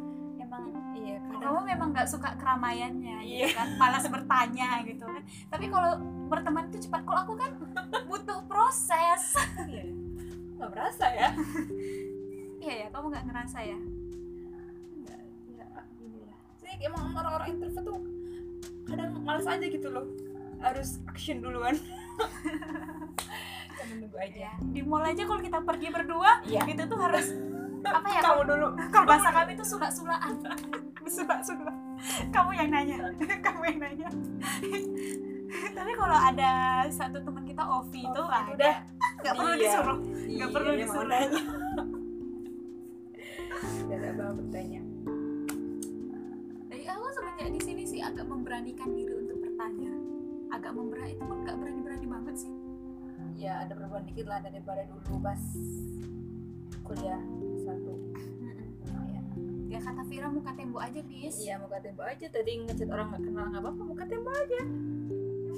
emang 0.61 0.87
iya 0.93 1.17
kadang 1.21 1.41
Kamu 1.41 1.61
memang 1.65 1.89
nggak 1.91 2.09
suka 2.09 2.29
keramaiannya 2.35 3.17
gitu 3.21 3.37
Iya. 3.41 3.49
kan, 3.55 3.69
malas 3.77 4.05
bertanya 4.05 4.71
gitu 4.83 5.05
kan. 5.05 5.23
Tapi 5.49 5.65
kalau 5.67 5.91
berteman 6.27 6.65
itu 6.69 6.79
cepat. 6.83 7.01
Kalau 7.03 7.21
aku 7.23 7.35
kan 7.35 7.51
butuh 8.05 8.39
proses. 8.45 9.23
iya 9.65 9.85
nggak 10.55 10.71
merasa 10.71 11.07
ya 11.09 11.31
Iya 12.59 12.75
ya, 12.75 12.87
kamu 12.91 13.07
nggak 13.09 13.25
ngerasa 13.25 13.59
ya? 13.63 13.79
nggak 14.99 15.21
ya 15.49 15.65
lah 15.71 15.85
sih 16.59 16.75
emang 16.81 17.15
orang-orang 17.15 17.49
introvert 17.53 17.85
tuh 17.87 17.99
kadang 18.85 19.11
males 19.21 19.47
aja 19.47 19.63
gitu 19.63 19.89
loh 19.89 20.05
harus 20.59 20.99
action 21.07 21.39
duluan 21.39 21.79
jangan 23.79 23.97
nunggu 23.97 24.19
aja 24.19 24.37
Ya, 24.41 24.53
di 24.61 24.83
mall 24.83 25.05
aja 25.05 25.23
kalau 25.23 25.39
kita 25.39 25.63
pergi 25.63 25.89
berdua, 25.89 26.43
Iya. 26.43 26.67
itu 26.67 26.83
tuh 26.85 26.99
harus 26.99 27.31
apa 27.85 28.09
ya? 28.11 28.21
kamu 28.21 28.43
dulu 28.47 28.69
Kalau 28.91 29.07
bahasa 29.07 29.29
kami 29.31 29.53
tuh 29.55 29.67
sula-sulaan. 29.67 30.33
Sula-sula. 31.09 31.73
Kamu 32.29 32.51
yang 32.53 32.69
nanya, 32.69 32.99
kamu 33.47 33.63
yang 33.65 33.79
nanya. 33.81 34.09
Tapi 35.49 35.93
kalau 35.97 36.19
ada 36.19 36.51
satu 36.89 37.19
teman 37.23 37.43
kita 37.43 37.65
Ovi 37.65 38.05
itu 38.05 38.23
lah, 38.23 38.45
itu 38.51 38.61
udah. 38.61 38.77
nggak 39.19 39.35
perlu 39.35 39.53
Iya. 39.53 39.61
disuruh. 39.65 39.99
Nggak 40.29 40.51
perlu 40.53 40.71
disuruh. 40.77 41.09
Gak 43.89 43.97
ada 43.99 44.09
apa 44.13 44.25
bertanya 44.37 44.83
awal 46.89 47.13
semenjak 47.13 47.53
di 47.53 47.61
sini 47.61 47.83
sih 47.85 48.01
agak 48.01 48.25
memberanikan 48.25 48.89
diri 48.97 49.13
untuk 49.13 49.45
bertanya. 49.45 49.93
Agak 50.49 50.73
memberani, 50.73 51.13
itu 51.13 51.21
nggak 51.21 51.57
berani-berani 51.61 52.07
banget 52.09 52.37
sih. 52.41 52.53
ya 53.39 53.63
ada 53.63 53.71
perubahan 53.71 54.03
dikit 54.03 54.27
lah 54.27 54.43
daripada 54.43 54.83
dulu 54.89 55.23
pas 55.23 55.39
kuliah 56.83 57.23
satu 57.69 57.93
ya 59.13 59.23
Ya 59.69 59.79
kata 59.85 60.01
Vira 60.09 60.33
muka 60.33 60.57
tembok 60.57 60.81
aja 60.81 61.05
bis. 61.05 61.45
Iya 61.45 61.61
muka 61.61 61.77
tembok 61.85 62.09
aja 62.09 62.27
tadi 62.33 62.65
ngechat 62.65 62.89
orang 62.89 63.13
nggak 63.13 63.23
kenal 63.29 63.45
nggak 63.53 63.63
apa-apa 63.63 63.83
muka 63.85 64.05
tembok 64.09 64.33
aja. 64.33 64.61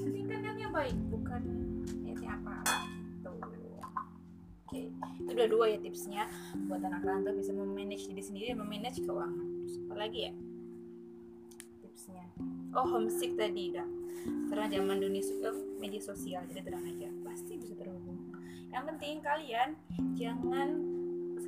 Penting 0.03 0.27
kan 0.27 0.39
niatnya 0.43 0.69
baik 0.75 0.99
bukan 1.15 1.43
niatnya 2.03 2.35
apa 2.35 2.55
gitu. 3.23 3.31
Oke 4.67 4.81
itu 5.23 5.31
udah 5.31 5.47
dua 5.47 5.65
ya 5.71 5.79
tipsnya 5.79 6.27
buat 6.67 6.83
anak 6.83 7.07
rantau 7.07 7.31
bisa 7.39 7.55
memanage 7.55 8.11
diri 8.11 8.23
sendiri 8.23 8.47
dan 8.51 8.59
memanage 8.59 8.99
keuangan. 8.99 9.47
Terus 9.63 9.75
apa 9.87 9.95
lagi 9.95 10.21
ya 10.27 10.33
tipsnya? 11.87 12.27
Oh 12.75 12.87
homesick 12.91 13.39
tadi 13.39 13.71
udah. 13.71 13.87
Sekarang 14.51 14.75
zaman 14.75 14.99
dunia 14.99 15.23
eh, 15.23 15.57
media 15.79 16.03
sosial 16.03 16.43
jadi 16.51 16.67
tenang 16.67 16.83
aja 16.83 17.09
pasti 17.23 17.63
bisa 17.63 17.79
terhubung. 17.79 18.19
Yang 18.75 18.85
penting 18.91 19.15
kalian 19.23 19.69
jangan 20.19 20.90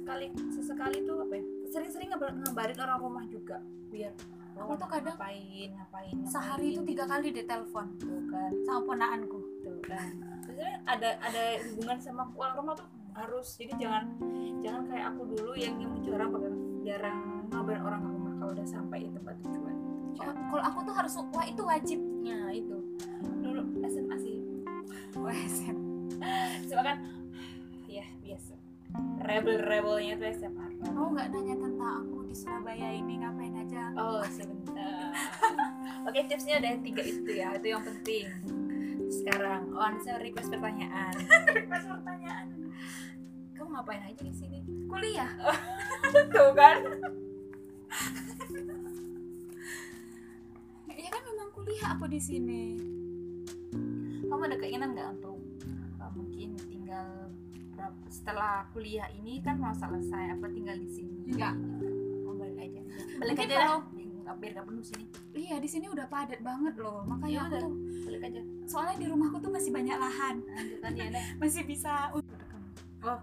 sekali 0.03 0.27
sesekali 0.51 0.99
tuh 1.07 1.23
apa 1.23 1.35
ya? 1.39 1.45
Sering-sering 1.71 2.09
ngabar- 2.11 2.35
ngabarin 2.35 2.79
orang 2.83 2.99
rumah 2.99 3.25
juga 3.31 3.63
biar 3.89 4.13
Aku 4.53 4.77
tuh 4.77 4.85
kadang 4.85 5.17
ngapain 5.17 5.73
ngapain, 5.73 6.13
ngapain. 6.13 6.29
Sehari 6.29 6.77
itu 6.77 6.85
tiga 6.85 7.09
kali 7.09 7.33
ditelepon 7.33 7.87
tuh 7.97 8.21
kan. 8.29 8.53
Sama 8.69 8.81
ponaanku. 8.85 9.41
tuh 9.65 9.81
kan. 9.81 10.13
Sebenarnya 10.45 10.77
ada 10.85 11.11
ada 11.25 11.43
hubungan 11.73 11.97
sama 11.97 12.29
orang 12.37 12.55
rumah 12.61 12.75
tuh 12.77 12.89
harus 13.17 13.49
jadi 13.57 13.73
jangan 13.81 14.05
jangan 14.61 14.83
kayak 14.89 15.07
aku 15.17 15.23
dulu 15.33 15.53
yang 15.57 15.81
yang 15.81 15.93
jarang 16.05 16.31
jarang 16.85 17.19
ngabarin 17.49 17.81
orang 17.81 18.03
rumah 18.05 18.33
kalau 18.37 18.51
udah 18.53 18.67
sampai 18.69 19.09
di 19.09 19.11
tempat 19.17 19.35
tujuan. 19.41 19.77
Oh, 20.21 20.35
kalau 20.53 20.65
aku 20.69 20.79
tuh 20.85 20.95
harus 21.01 21.13
wah 21.33 21.47
itu 21.49 21.63
wajib. 21.65 21.99
nah 22.21 22.53
itu. 22.53 22.77
Dulu 23.41 23.63
SMA 23.89 24.17
sih. 24.21 24.37
Wah, 25.17 25.33
SM. 25.33 25.79
SMA 26.69 26.83
kan 26.85 26.97
ya 27.97 28.05
biasa 28.21 28.55
rebel 29.23 29.57
rebelnya 29.63 30.15
tuh 30.19 30.29
SMA 30.35 30.67
Kamu 30.83 31.15
nggak 31.15 31.29
nanya 31.31 31.57
tentang 31.57 31.93
aku 32.03 32.19
di 32.27 32.35
Surabaya 32.35 32.89
ini 32.91 33.23
ngapain 33.23 33.55
aja? 33.55 33.83
Oh 33.95 34.25
sebentar. 34.27 35.15
Oke 36.09 36.27
tipsnya 36.27 36.59
ada 36.59 36.75
tiga 36.83 37.03
itu 37.07 37.31
ya, 37.31 37.55
itu 37.55 37.67
yang 37.71 37.85
penting. 37.87 38.27
Sekarang, 39.13 39.69
oh 39.77 39.93
saya 40.01 40.17
request 40.19 40.49
pertanyaan. 40.49 41.13
Request 41.61 41.87
pertanyaan. 41.93 42.47
Kamu 43.53 43.69
ngapain 43.77 44.03
aja 44.09 44.21
di 44.25 44.33
sini? 44.33 44.59
Kuliah. 44.89 45.29
Tuh 46.33 46.51
kan? 46.57 46.81
Ya 50.89 51.09
kan 51.13 51.23
memang 51.29 51.49
kuliah 51.53 51.89
aku 51.93 52.09
di 52.09 52.21
sini. 52.21 52.81
Kamu 54.25 54.49
ada 54.49 54.57
keinginan 54.57 54.97
nggak 54.97 55.21
untuk 55.21 55.37
uh, 56.01 56.11
mungkin 56.17 56.57
berapa- 57.85 58.09
setelah 58.09 58.55
kuliah 58.71 59.09
ini 59.13 59.41
kan 59.41 59.57
mau 59.57 59.73
selesai 59.73 60.33
apa 60.33 60.47
tinggal 60.49 60.77
di 60.77 60.89
sini? 60.89 61.27
Enggak. 61.29 61.55
Mau 62.23 62.35
balik 62.35 62.59
aja. 62.61 62.81
Balik 63.19 63.35
Mungkin 63.35 63.49
aja 63.49 63.59
lah. 63.69 63.81
biar 64.33 64.51
nggak 64.55 64.65
penuh 64.65 64.81
sini. 64.83 65.05
Iya 65.35 65.57
di 65.59 65.67
sini 65.67 65.87
udah 65.87 66.07
padat 66.07 66.41
banget 66.41 66.75
loh. 66.77 67.03
Makanya 67.05 67.29
Ya 67.29 67.41
aku 67.41 67.51
udah. 67.51 67.61
tuh 67.61 67.75
Balik 68.03 68.23
aja. 68.25 68.41
soalnya 68.65 68.97
di 68.97 69.07
rumahku 69.07 69.37
tuh 69.39 69.51
masih 69.51 69.71
banyak 69.71 69.93
lahan, 69.95 70.37
Lanjutan 70.49 70.93
ya 70.95 71.07
deh. 71.11 71.25
masih 71.43 71.63
bisa. 71.63 71.93
Oh. 73.03 73.19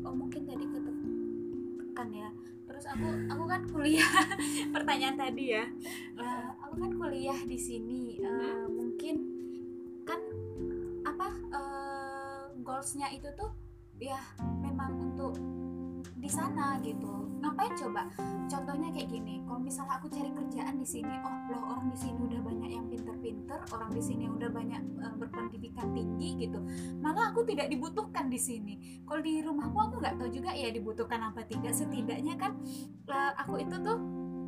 Oh 0.00 0.14
mungkin 0.16 0.42
tadi 0.44 0.64
ketekan 0.64 2.08
ya. 2.10 2.28
Terus 2.64 2.84
aku 2.86 3.06
aku 3.28 3.44
kan 3.44 3.62
kuliah. 3.66 4.12
Pertanyaan 4.74 5.16
tadi 5.18 5.44
ya. 5.50 5.64
Eh, 6.16 6.42
aku 6.60 6.74
kan 6.78 6.90
kuliah 6.94 7.38
di 7.42 7.58
sini. 7.58 8.16
Eh, 8.16 8.64
mungkin 8.66 9.29
goalsnya 12.80 13.12
itu 13.12 13.28
tuh 13.36 13.52
ya 14.00 14.16
memang 14.64 14.96
untuk 14.96 15.36
di 16.16 16.32
sana 16.32 16.80
gitu. 16.80 17.28
Ngapain 17.44 17.76
coba? 17.76 18.08
Contohnya 18.48 18.88
kayak 18.88 19.12
gini 19.12 19.44
kalau 19.44 19.60
misalnya 19.60 20.00
aku 20.00 20.08
cari 20.08 20.32
kerjaan 20.32 20.80
di 20.80 20.88
sini 20.88 21.12
oh 21.20 21.34
loh 21.52 21.76
orang 21.76 21.92
di 21.92 21.98
sini 22.00 22.16
udah 22.16 22.40
banyak 22.40 22.70
yang 22.72 22.88
pinter-pinter 22.88 23.60
orang 23.76 23.92
di 23.92 24.00
sini 24.00 24.32
udah 24.32 24.48
banyak 24.48 24.80
uh, 24.96 25.12
berpendidikan 25.12 25.92
tinggi 25.92 26.48
gitu 26.48 26.56
malah 27.04 27.28
aku 27.28 27.44
tidak 27.44 27.68
dibutuhkan 27.68 28.32
di 28.32 28.40
sini. 28.40 29.04
Kalau 29.04 29.20
di 29.20 29.44
rumahku 29.44 29.76
aku 29.76 29.94
nggak 30.00 30.16
tahu 30.16 30.28
juga 30.32 30.56
ya 30.56 30.72
dibutuhkan 30.72 31.20
apa 31.20 31.44
tidak. 31.44 31.76
Setidaknya 31.76 32.40
kan 32.40 32.56
uh, 33.12 33.32
aku 33.44 33.60
itu 33.60 33.76
tuh 33.84 34.00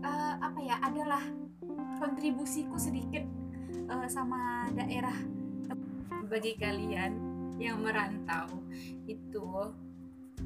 uh, 0.09 0.41
apa 0.41 0.57
ya 0.65 0.81
adalah 0.81 1.21
kontribusiku 2.01 2.81
sedikit 2.81 3.29
uh, 3.93 4.09
sama 4.09 4.73
daerah. 4.73 5.21
Bagi 6.33 6.57
kalian 6.57 7.32
yang 7.63 7.79
merantau 7.79 8.59
itu 9.07 9.47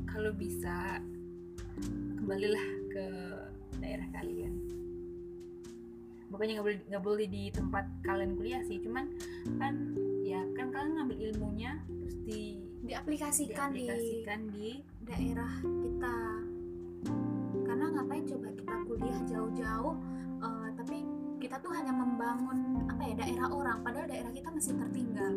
kalau 0.04 0.32
bisa 0.36 1.00
kembalilah 2.20 2.66
ke 2.92 3.06
daerah 3.80 4.08
kalian. 4.12 4.54
Bukannya 6.26 6.58
nggak 6.58 6.66
boleh 6.66 6.80
nggak 6.90 7.04
boleh 7.04 7.26
di 7.30 7.42
tempat 7.54 7.84
kalian 8.02 8.34
kuliah 8.34 8.62
sih 8.66 8.82
cuman 8.82 9.06
kan 9.62 9.94
ya 10.26 10.42
kan 10.58 10.74
kalian 10.74 10.98
ngambil 10.98 11.18
ilmunya 11.32 11.78
terus 11.86 12.16
di 12.26 12.58
diaplikasikan, 12.82 13.70
diaplikasikan 13.72 14.40
di, 14.50 14.82
di 14.82 15.04
daerah 15.06 15.52
kita. 15.62 16.16
Karena 17.66 17.86
ngapain 17.94 18.24
coba 18.26 18.48
kita 18.54 18.74
kuliah 18.90 19.20
jauh-jauh 19.26 19.94
uh, 20.42 20.68
tapi 20.74 21.06
kita 21.38 21.62
tuh 21.62 21.70
hanya 21.74 21.94
membangun 21.94 22.88
apa 22.90 23.02
ya 23.06 23.14
daerah 23.14 23.48
orang 23.52 23.78
padahal 23.86 24.06
daerah 24.10 24.32
kita 24.34 24.48
masih 24.50 24.74
tertinggal. 24.74 25.32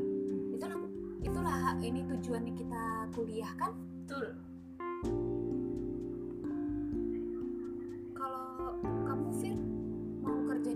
Itulah 0.57 0.88
itulah 1.20 1.76
ini 1.84 2.04
tujuannya 2.08 2.54
kita 2.56 2.84
kuliah 3.12 3.52
kan 3.60 3.72
betul 4.04 4.36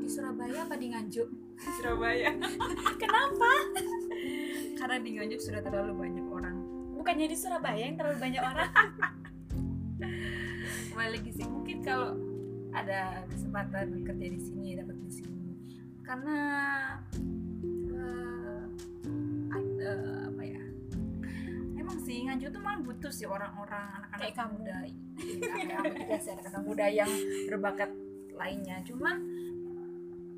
di 0.03 0.11
Surabaya 0.11 0.67
apa 0.67 0.75
di 0.75 0.91
Nganjuk? 0.91 1.27
Surabaya. 1.79 2.35
Kenapa? 3.01 3.51
Karena 4.75 4.99
di 4.99 5.09
Nganjuk 5.15 5.39
sudah 5.39 5.63
terlalu 5.63 5.95
banyak 5.95 6.27
orang. 6.27 6.59
Bukannya 6.91 7.31
di 7.31 7.37
Surabaya 7.39 7.87
yang 7.87 7.95
terlalu 7.95 8.19
banyak 8.19 8.43
orang? 8.43 8.71
Kembali 10.91 11.09
lagi 11.15 11.31
sih 11.31 11.47
mungkin 11.47 11.79
kalau 11.87 12.19
ada 12.75 13.23
kesempatan 13.31 14.03
kerja 14.03 14.27
di 14.27 14.39
sini 14.43 14.75
dapat 14.75 14.97
di 14.99 15.11
sini 15.13 15.51
karena 16.03 16.37
sih 22.33 22.49
Nganjuk 22.49 22.49
tuh 22.49 22.61
malah 22.65 22.81
butuh 22.81 23.11
sih 23.13 23.27
orang-orang 23.29 23.85
anak-anak 24.01 24.49
muda. 24.57 24.75
Ya, 24.89 25.77
kayak 25.85 25.93
juga 26.01 26.17
sih 26.17 26.31
anak-anak 26.33 26.63
muda 26.65 26.85
yang 26.89 27.11
berbakat 27.45 27.91
lainnya. 28.33 28.81
Cuman 28.89 29.15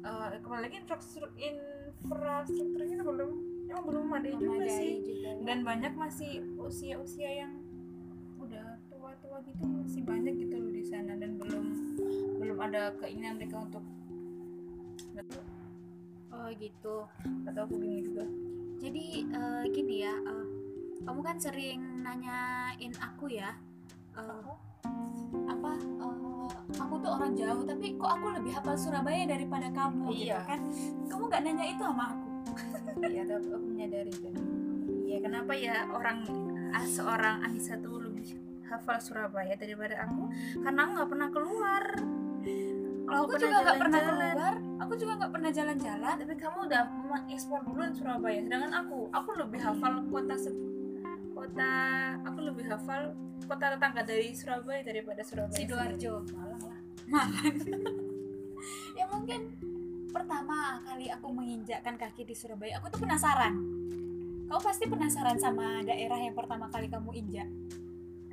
uh, 0.03 0.27
kembali 0.43 0.61
lagi 0.67 0.75
infrastruktur 0.83 1.31
infrastrukturnya 1.39 2.99
belum 2.99 3.31
emang 3.71 3.85
belum 3.87 4.05
ada 4.11 4.29
juga 4.35 4.67
sih. 4.67 4.91
juga, 5.07 5.23
ya. 5.23 5.31
dan 5.47 5.57
banyak 5.63 5.93
masih 5.95 6.43
usia-usia 6.59 7.47
yang 7.47 7.63
udah 8.43 8.75
tua-tua 8.91 9.39
gitu 9.47 9.63
masih 9.63 10.03
banyak 10.03 10.35
gitu 10.35 10.55
loh 10.59 10.71
di 10.75 10.83
sana. 10.83 11.15
Dan 11.15 11.39
belum 11.39 11.65
belum 12.43 12.57
ada 12.59 12.91
keinginan 12.99 13.39
mereka 13.39 13.63
untuk 13.63 13.83
oh 16.27 16.47
gitu. 16.59 17.07
Atau 17.47 17.61
aku 17.63 17.79
gini 17.79 18.03
juga. 18.03 18.27
Jadi 18.83 19.31
uh, 19.31 19.63
gini 19.71 20.03
ya 20.03 20.11
uh, 20.11 20.54
kamu 21.05 21.19
kan 21.21 21.37
sering 21.37 21.79
nanyain 22.01 22.93
aku 22.97 23.29
ya 23.29 23.53
uh, 24.17 24.57
apa? 25.45 25.71
uh, 26.01 26.49
aku 26.81 26.95
tuh 26.97 27.11
orang 27.13 27.33
jauh 27.37 27.61
tapi 27.61 27.93
kok 27.93 28.09
aku 28.09 28.25
lebih 28.33 28.51
hafal 28.57 28.73
Surabaya 28.73 29.23
daripada 29.29 29.69
kamu 29.69 30.09
gitu 30.13 30.33
iya. 30.33 30.41
gitu 30.41 30.43
kan? 30.49 30.59
Kamu 31.05 31.23
nggak 31.29 31.41
nanya 31.45 31.65
itu 31.69 31.83
sama 31.85 32.05
aku. 32.09 32.29
Iya 33.05 33.23
tapi 33.27 33.47
aku 33.53 33.65
menyadari 33.69 34.11
itu. 34.11 34.29
Iya 35.05 35.17
kenapa 35.21 35.51
ya 35.53 35.75
orang 35.93 36.17
ah, 36.73 36.85
seorang 36.85 37.35
Anissa 37.45 37.77
tuh 37.77 38.01
lebih 38.01 38.33
hafal 38.65 38.97
Surabaya 38.97 39.53
daripada 39.53 39.95
aku? 40.09 40.33
Karena 40.65 40.79
aku 40.89 40.91
nggak 40.97 41.09
pernah 41.13 41.29
keluar. 41.29 41.83
Kalau 43.05 43.29
aku, 43.29 43.37
juga 43.37 43.57
nggak 43.61 43.77
pernah 43.85 44.01
keluar. 44.01 44.53
Aku 44.81 44.93
juga 44.97 45.13
nggak 45.21 45.31
pernah 45.37 45.51
jalan-jalan. 45.53 46.15
Tapi 46.25 46.33
kamu 46.41 46.57
udah 46.65 46.83
mengekspor 46.89 47.59
duluan 47.61 47.93
Surabaya 47.93 48.41
sedangkan 48.41 48.73
aku 48.73 49.13
aku 49.13 49.29
lebih 49.37 49.59
hafal 49.61 50.01
kota 50.09 50.35
kota. 51.45 51.73
Aku 52.25 52.39
lebih 52.41 52.65
hafal 52.73 53.13
kota 53.45 53.77
tetangga 53.77 54.01
dari 54.01 54.33
Surabaya 54.33 54.81
daripada 54.81 55.21
Surabaya 55.21 55.53
sidoarjo. 55.53 56.25
Malang 56.33 56.63
lah. 56.65 56.79
Malang. 57.05 57.57
Ya 58.95 59.05
mungkin 59.11 59.59
pertama 60.09 60.81
kali 60.81 61.11
aku 61.11 61.27
menginjakkan 61.29 61.99
kaki 61.99 62.25
di 62.25 62.33
Surabaya 62.33 62.81
aku 62.81 62.89
tuh 62.89 63.03
penasaran. 63.03 63.53
Kamu 64.49 64.61
pasti 64.63 64.89
penasaran 64.89 65.37
sama 65.37 65.85
daerah 65.85 66.17
yang 66.17 66.33
pertama 66.33 66.65
kali 66.71 66.89
kamu 66.89 67.13
injak? 67.13 67.45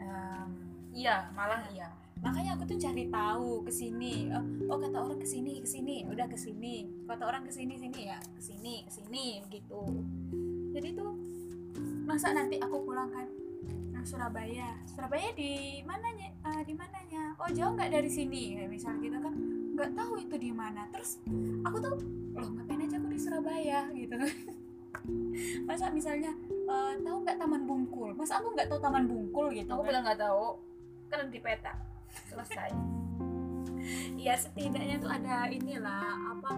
Um, 0.01 0.49
iya 0.95 1.29
Malang 1.37 1.69
iya. 1.75 1.91
Makanya 2.23 2.57
aku 2.57 2.65
tuh 2.65 2.79
cari 2.79 3.11
tahu 3.11 3.67
ke 3.67 3.73
sini. 3.75 4.31
Oh, 4.31 4.47
oh 4.73 4.79
kata 4.79 4.97
orang 5.03 5.19
ke 5.21 5.27
sini 5.27 5.59
ke 5.61 5.69
sini. 5.69 6.07
Udah 6.07 6.31
ke 6.31 6.39
sini. 6.39 6.87
Kata 7.05 7.29
orang 7.29 7.45
ke 7.45 7.53
sini 7.53 7.75
sini 7.77 8.01
ya 8.09 8.17
ke 8.23 8.41
sini 8.41 8.87
ke 8.87 8.91
sini 8.95 9.43
gitu. 9.51 9.83
Jadi 10.73 10.89
tuh 10.97 11.13
masa 12.13 12.29
nanti 12.37 12.61
aku 12.61 12.85
pulang 12.85 13.09
kan? 13.09 13.25
Surabaya. 14.03 14.75
Surabaya 14.85 15.31
di 15.33 15.81
mananya 15.87 16.29
uh, 16.43 16.63
di 16.67 16.75
mananya? 16.75 17.39
Oh 17.39 17.49
jauh 17.49 17.73
nggak 17.73 17.95
dari 17.95 18.11
sini? 18.11 18.59
Kayak 18.59 18.71
misal 18.75 18.99
kita 18.99 19.19
kan. 19.23 19.35
Nggak 19.73 19.91
tahu 19.95 20.13
itu 20.19 20.35
di 20.37 20.51
mana. 20.51 20.91
Terus 20.91 21.23
aku 21.63 21.77
tuh 21.79 21.97
loh 22.35 22.49
ngapain 22.59 22.83
aja 22.83 22.99
aku 22.99 23.09
di 23.09 23.19
Surabaya? 23.23 23.81
Gitu. 23.95 24.15
Masa 25.71 25.89
misalnya 25.95 26.35
uh, 26.67 26.99
tahu 27.01 27.17
nggak 27.25 27.39
Taman 27.39 27.63
Bungkul? 27.65 28.11
Masa 28.19 28.43
aku 28.43 28.53
nggak 28.59 28.69
tahu 28.69 28.79
Taman 28.83 29.07
Bungkul 29.07 29.55
gitu 29.55 29.71
aku 29.71 29.83
kan? 29.87 29.89
bilang 29.89 30.03
nggak 30.05 30.21
tahu. 30.21 30.47
Kan 31.09 31.31
di 31.31 31.41
peta. 31.41 31.73
Selesai. 32.29 32.71
Ya 34.15 34.39
setidaknya 34.39 35.03
tuh 35.03 35.11
ada 35.11 35.51
inilah 35.51 36.15
apa 36.31 36.55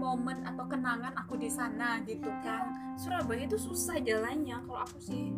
momen 0.00 0.40
atau 0.48 0.64
kenangan 0.64 1.12
aku 1.12 1.36
di 1.36 1.52
sana 1.52 2.00
gitu 2.08 2.32
kan. 2.40 2.96
Surabaya 2.96 3.44
itu 3.44 3.60
susah 3.60 4.00
jalannya. 4.00 4.56
Kalau 4.64 4.80
aku 4.80 4.96
sih 4.96 5.28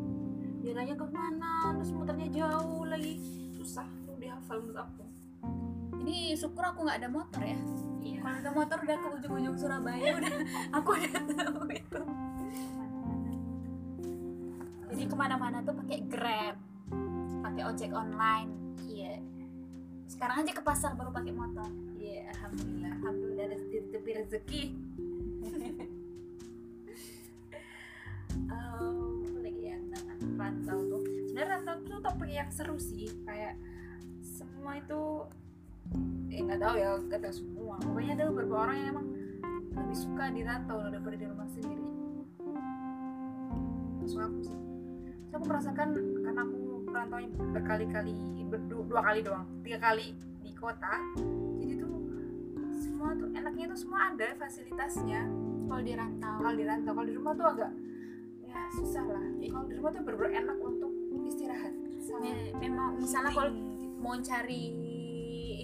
jalannya 0.62 0.94
ke 0.94 1.06
mana 1.10 1.74
terus 1.74 1.90
muternya 1.90 2.28
jauh 2.30 2.86
lagi. 2.86 3.18
Susah 3.58 3.82
tuh 4.06 4.14
dihafal 4.22 4.62
menurut 4.62 4.86
aku. 4.86 5.02
Ini 6.06 6.38
syukur 6.38 6.62
aku 6.62 6.86
nggak 6.86 6.98
ada 7.02 7.10
motor 7.10 7.42
ya? 7.42 7.58
Iya. 8.02 8.18
kalau 8.18 8.38
ada 8.42 8.50
motor 8.50 8.78
udah 8.82 8.96
ke 8.98 9.08
ujung-ujung 9.18 9.54
Surabaya 9.54 10.10
udah 10.18 10.34
aku 10.74 10.90
udah 10.94 11.22
tahu 11.26 11.62
itu. 11.70 12.02
Jadi 14.92 15.02
ke 15.06 15.16
mana-mana 15.18 15.58
tuh 15.66 15.74
pakai 15.74 15.98
Grab 16.06 16.56
pakai 17.42 17.62
ojek 17.66 17.90
online. 17.94 18.50
Iya. 18.86 19.18
Sekarang 20.06 20.42
aja 20.42 20.52
ke 20.54 20.62
pasar 20.62 20.94
baru 20.98 21.10
pakai 21.14 21.34
motor. 21.34 21.68
Iya 21.98 22.30
alhamdulillah. 22.34 22.92
Alhamdulillah 23.02 23.44
ada 23.50 23.58
tepi 23.92 24.10
rezeki. 24.16 24.62
Rantau 30.42 30.78
tuh. 30.90 31.02
Sebenarnya 31.30 31.48
rantau 31.54 31.76
tuh 31.86 31.98
topik 32.02 32.30
yang 32.34 32.50
seru 32.50 32.74
sih 32.74 33.06
kayak 33.22 33.54
semua 34.26 34.74
itu 34.74 35.02
eh 36.34 36.42
nggak 36.42 36.58
tahu 36.58 36.74
ya 36.82 36.98
kata 37.06 37.30
semua. 37.30 37.78
Pokoknya 37.78 38.12
ada 38.18 38.24
beberapa 38.34 38.54
orang 38.66 38.76
yang 38.82 38.88
emang 38.98 39.06
lebih 39.72 39.98
suka 40.02 40.24
di 40.34 40.42
rantau 40.42 40.82
daripada 40.82 41.14
di 41.14 41.26
rumah 41.30 41.46
sendiri. 41.46 41.86
Masuk 44.02 44.18
aku 44.18 44.40
sih. 44.42 44.58
So, 45.30 45.38
aku 45.38 45.44
merasakan 45.46 45.88
karena 46.26 46.40
aku 46.42 46.58
perantau 46.90 47.18
berkali-kali 47.54 48.14
berdua 48.50 48.82
dua 48.82 49.00
kali 49.06 49.20
doang. 49.22 49.46
Tiga 49.62 49.78
kali 49.78 50.18
di 50.42 50.50
kota 50.58 50.92
semua 53.02 53.18
tuh 53.18 53.34
enaknya 53.34 53.66
tuh 53.66 53.78
semua 53.82 54.14
ada 54.14 54.28
fasilitasnya. 54.38 55.26
Kalau 55.66 55.82
di 55.82 55.92
rantau 55.98 56.38
kalau 56.38 56.54
di 56.54 56.62
rantau 56.70 56.92
kalau 56.94 57.08
di 57.10 57.14
rumah 57.18 57.32
tuh 57.34 57.46
agak 57.50 57.70
ya 58.46 58.60
susah 58.78 59.04
lah. 59.10 59.26
Kalau 59.42 59.66
di 59.66 59.74
rumah 59.74 59.90
tuh 59.90 60.02
bener 60.06 60.30
enak 60.38 60.58
untuk 60.62 60.92
istirahat. 61.26 61.74
Memang 62.62 63.02
misalnya 63.02 63.34
kalau 63.34 63.50
mau 63.98 64.14
cari 64.22 64.64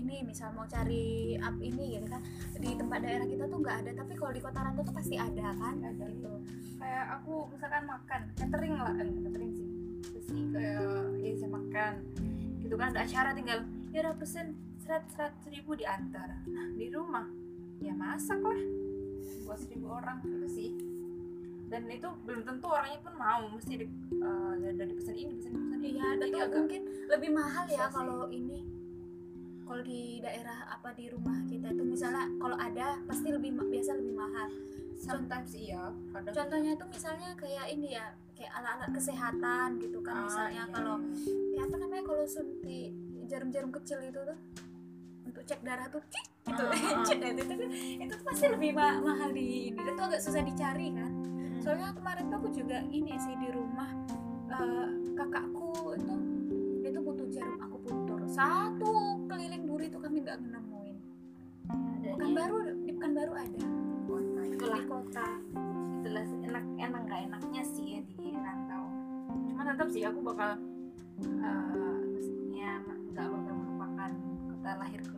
ini 0.02 0.26
misal 0.26 0.50
mau 0.50 0.66
cari 0.66 1.38
up 1.38 1.54
ini 1.62 1.94
gitu 1.94 2.10
kan 2.10 2.26
di 2.58 2.74
tempat 2.74 3.06
daerah 3.06 3.26
kita 3.30 3.44
tuh 3.46 3.58
nggak 3.62 3.76
ada 3.86 3.90
tapi 4.02 4.12
kalau 4.18 4.32
di 4.34 4.42
kota 4.42 4.58
rantau 4.58 4.82
tuh 4.82 4.94
pasti 4.98 5.14
ada 5.14 5.54
kan 5.54 5.78
ada. 5.78 6.06
gitu. 6.10 6.32
Kayak 6.82 7.22
aku 7.22 7.54
misalkan 7.54 7.86
makan 7.86 8.20
catering 8.34 8.74
lah 8.74 8.94
eh, 8.98 9.14
catering 9.14 9.52
sih. 9.54 9.68
Sih? 10.26 10.42
Kayak 10.50 11.06
ya 11.22 11.30
bisa 11.38 11.46
makan. 11.46 11.92
Gitu 12.66 12.74
kan 12.74 12.90
ada 12.90 13.06
acara 13.06 13.30
tinggal 13.30 13.62
ya 13.94 14.02
udah 14.02 14.18
pesen 14.18 14.58
serat 14.88 15.04
serat 15.12 15.36
ribu 15.52 15.76
diantar 15.76 16.48
nah, 16.48 16.68
di 16.72 16.88
rumah. 16.88 17.28
Ya 17.76 17.92
masak 17.92 18.40
lah. 18.40 18.56
Buat 19.44 19.60
seribu 19.60 19.92
orang 19.92 20.24
gitu 20.24 20.48
sih. 20.48 20.70
Dan 21.68 21.84
itu 21.92 22.08
belum 22.24 22.48
tentu 22.48 22.72
orangnya 22.72 22.96
pun 23.04 23.12
mau. 23.20 23.52
Mesti 23.52 23.84
di, 23.84 23.86
uh, 24.16 24.56
dari 24.56 24.92
pesan 24.96 25.12
ini 25.12 25.36
pesan 25.36 25.52
pesan 25.52 25.80
iya 25.84 26.16
Jadi 26.16 26.32
itu 26.32 26.38
agak- 26.40 26.56
mungkin 26.56 26.82
lebih 27.04 27.30
mahal 27.36 27.64
ya 27.68 27.84
kalau 27.92 28.32
ini. 28.32 28.64
Kalau 29.68 29.84
di 29.84 30.24
daerah 30.24 30.64
apa 30.72 30.96
di 30.96 31.12
rumah 31.12 31.36
kita 31.44 31.68
itu 31.68 31.84
misalnya 31.84 32.24
kalau 32.40 32.56
ada 32.56 32.96
pasti 33.04 33.28
lebih 33.28 33.60
biasa 33.60 33.92
lebih 33.92 34.16
mahal. 34.16 34.48
Sometimes 34.96 35.52
iya 35.52 35.92
kadang 36.10 36.32
contohnya 36.32 36.70
itu 36.74 36.84
misalnya 36.88 37.30
kayak 37.36 37.68
ini 37.70 37.92
ya 37.92 38.08
kayak 38.32 38.50
alat-alat 38.56 38.90
kesehatan 38.96 39.68
gitu 39.78 40.00
kan 40.00 40.14
Ah, 40.16 40.22
misalnya 40.24 40.62
iya, 40.64 40.72
kalau 40.72 40.96
iya. 40.96 41.22
kayak 41.52 41.64
apa 41.68 41.76
namanya 41.76 42.02
kalau 42.02 42.24
suntik 42.24 42.90
jarum-jarum 43.28 43.70
kecil 43.70 43.98
itu 44.00 44.18
tuh 44.24 44.38
untuk 45.38 45.54
cek 45.54 45.62
darah 45.62 45.86
tuh 45.86 46.02
cik 46.10 46.26
gitu. 46.50 46.64
Ah. 46.66 46.98
cek 47.06 47.18
itu 47.22 47.42
itu, 47.46 47.66
itu 48.02 48.14
pasti 48.26 48.44
lebih 48.50 48.74
ma- 48.74 48.98
mahal 48.98 49.30
di 49.30 49.70
ini 49.70 49.78
itu 49.78 50.02
agak 50.02 50.18
susah 50.18 50.42
dicari 50.42 50.90
kan. 50.90 51.12
Hmm. 51.14 51.62
soalnya 51.62 51.94
kemarin 51.94 52.26
tuh 52.26 52.36
aku 52.42 52.48
juga 52.50 52.82
ini 52.90 53.14
sih 53.22 53.34
di 53.38 53.48
rumah 53.54 53.86
eh, 54.50 54.88
kakakku 55.14 55.94
itu 55.94 56.14
itu 56.82 56.98
butuh 56.98 57.26
jarum 57.30 57.58
akupuntur 57.62 58.20
satu 58.26 59.22
keliling 59.30 59.62
duri 59.62 59.86
itu 59.86 59.98
kami 60.02 60.26
nggak 60.26 60.42
nemuin. 60.42 60.96
Bukan 62.18 62.30
baru 62.34 62.56
di 62.82 62.92
pekan 62.98 63.12
baru 63.14 63.32
ada. 63.38 63.62
Kota. 64.10 64.40
Itulah. 64.42 64.82
di 64.82 64.90
kota. 64.90 65.26
Itulah 66.02 66.26
enak 66.50 66.64
enak 66.82 67.00
nggak 67.06 67.20
enaknya 67.30 67.62
sih 67.62 67.86
ya 67.94 68.00
di 68.02 68.34
rantau 68.34 68.84
cuma 69.46 69.62
tetap 69.62 69.88
sih 69.90 70.02
aku 70.02 70.18
bakal 70.22 70.50
eh, 71.22 71.98
maksudnya 72.14 72.70
nggak 73.12 73.26
bakal 73.28 73.54
melupakan 73.58 74.10
kota 74.48 74.70
lahirku 74.78 75.14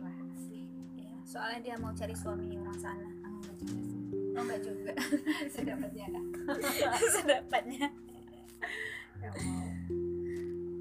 soalnya 1.31 1.59
dia 1.63 1.75
mau 1.79 1.95
cari 1.95 2.11
suami 2.11 2.59
orang 2.59 2.75
sana. 2.75 3.07
Enggak 3.23 3.55
juga 3.55 3.71
sih. 3.71 3.91
Oh 4.35 4.43
enggak 4.43 4.61
juga. 4.61 4.91
Sedapatnya 5.55 6.03
ada 6.07 6.19
sedapatnya. 7.15 7.87
Nggak 9.15 9.33
mau 9.39 9.63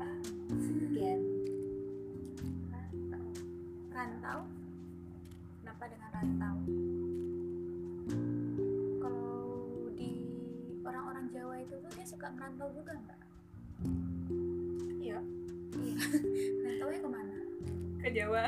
Ah, 0.00 0.16
sekian. 0.58 1.20
Rantau. 2.72 3.24
rantau 3.92 4.40
kenapa 5.60 5.84
dengan 5.86 6.10
rantau? 6.10 6.56
Kalau 8.98 9.30
di 9.92 10.10
orang-orang 10.82 11.24
Jawa 11.30 11.54
itu 11.60 11.74
tuh 11.76 11.90
dia 11.94 12.06
suka 12.06 12.26
merantau 12.32 12.68
juga 12.72 12.92
enggak 12.96 13.18
iya. 15.00 15.18
Iya. 15.78 15.96
Rantaunya 16.66 16.98
ke 16.98 17.08
mana 17.08 17.29
ke 18.00 18.08
Jawa. 18.16 18.44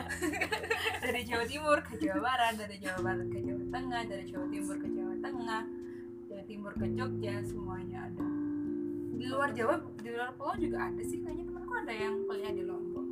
Dari 1.05 1.23
Jawa 1.29 1.45
Timur 1.45 1.79
ke 1.85 1.95
Jawa 2.01 2.19
Barat 2.25 2.55
dari 2.57 2.77
Jawa 2.81 2.99
Barat 3.05 3.27
ke 3.29 3.39
Jawa 3.45 3.63
Tengah 3.69 4.03
dari 4.09 4.25
Jawa 4.25 4.47
Timur 4.49 4.77
ke 4.81 4.89
Jawa 4.89 5.15
Tengah 5.21 5.63
Jawa 6.31 6.43
Timur 6.49 6.73
ke 6.73 6.87
Jogja 6.97 7.35
semuanya 7.45 7.99
ada. 8.09 8.27
Di 9.13 9.25
luar 9.29 9.51
Jawa 9.53 9.75
di 10.01 10.09
luar 10.09 10.31
pulau 10.41 10.57
juga 10.57 10.89
ada 10.89 11.03
sih. 11.05 11.21
Kayaknya 11.21 11.45
temanku 11.53 11.73
ada 11.77 11.93
yang 11.93 12.15
kuliah 12.25 12.53
di 12.55 12.63
Lombok. 12.65 13.07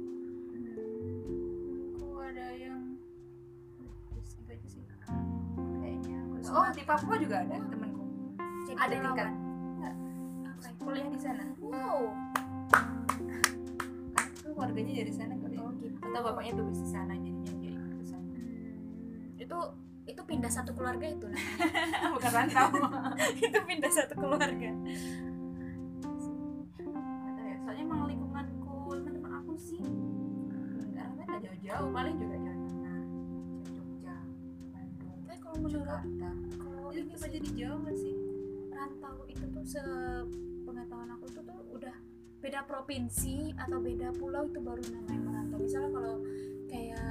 Aku 2.01 2.09
ada 2.25 2.47
yang 2.57 2.81
itu 4.17 4.41
aja 4.49 4.67
sih. 4.71 4.83
Kayaknya 5.85 6.19
oh 6.49 6.69
di 6.73 6.83
Papua 6.89 7.17
juga 7.21 7.37
ada 7.45 7.57
temanku. 7.69 8.05
Jadi 8.65 8.79
ada 8.81 8.97
tingkat. 8.97 9.31
Kuliah 10.81 11.09
di 11.13 11.21
sana. 11.21 11.45
Wow. 11.61 12.17
Kan 14.41 14.51
keluarganya 14.61 14.93
dari 15.05 15.13
sana 15.13 15.35
gitu 15.37 15.50
atau 16.11 16.27
bapaknya 16.27 16.53
tuh 16.59 16.67
di 16.75 16.89
sana 16.91 17.15
jadinya 17.15 17.55
dia 17.63 17.71
ikut 17.79 17.95
ke 18.03 18.05
sana. 18.05 18.27
Hmm, 18.35 19.39
itu 19.39 19.59
itu 20.11 20.23
pindah 20.27 20.51
satu 20.51 20.75
keluarga 20.75 21.07
itu 21.07 21.27
namanya 21.31 22.11
bukan 22.19 22.31
rantau. 22.35 22.69
Itu 23.47 23.59
pindah 23.63 23.93
satu 23.95 24.15
keluarga. 24.19 24.71
Ya, 27.47 27.55
soalnya 27.63 27.83
emang 27.87 28.11
lingkunganku 28.11 28.91
teman-teman 28.91 29.33
aku 29.39 29.55
sih 29.55 29.79
daerahnya 30.91 31.25
nggak 31.31 31.41
jauh-jauh 31.47 31.89
paling 31.95 32.15
juga 32.19 32.37
Jawa 32.43 32.59
Tengah 32.67 33.01
Jogja 33.71 34.17
Bandung 34.75 35.19
tapi 35.23 35.39
kalau 35.39 35.57
menurut 35.63 35.87
Jakarta. 35.87 36.31
kalau 36.59 36.91
itu 36.91 37.15
ini 37.15 37.29
jadi 37.39 37.49
jauh 37.55 37.79
nggak 37.87 37.97
sih? 38.03 38.15
Rantau 38.75 39.17
itu 39.31 39.45
tuh 39.47 39.65
sepengetahuan 39.67 41.11
aku 41.15 41.20
beda 42.41 42.65
provinsi 42.65 43.53
atau 43.55 43.79
beda 43.79 44.17
pulau 44.17 44.49
itu 44.49 44.59
baru 44.65 44.83
namanya 44.89 45.21
merantau. 45.21 45.59
Misalnya 45.61 45.91
kalau 45.93 46.17
kayak 46.67 47.05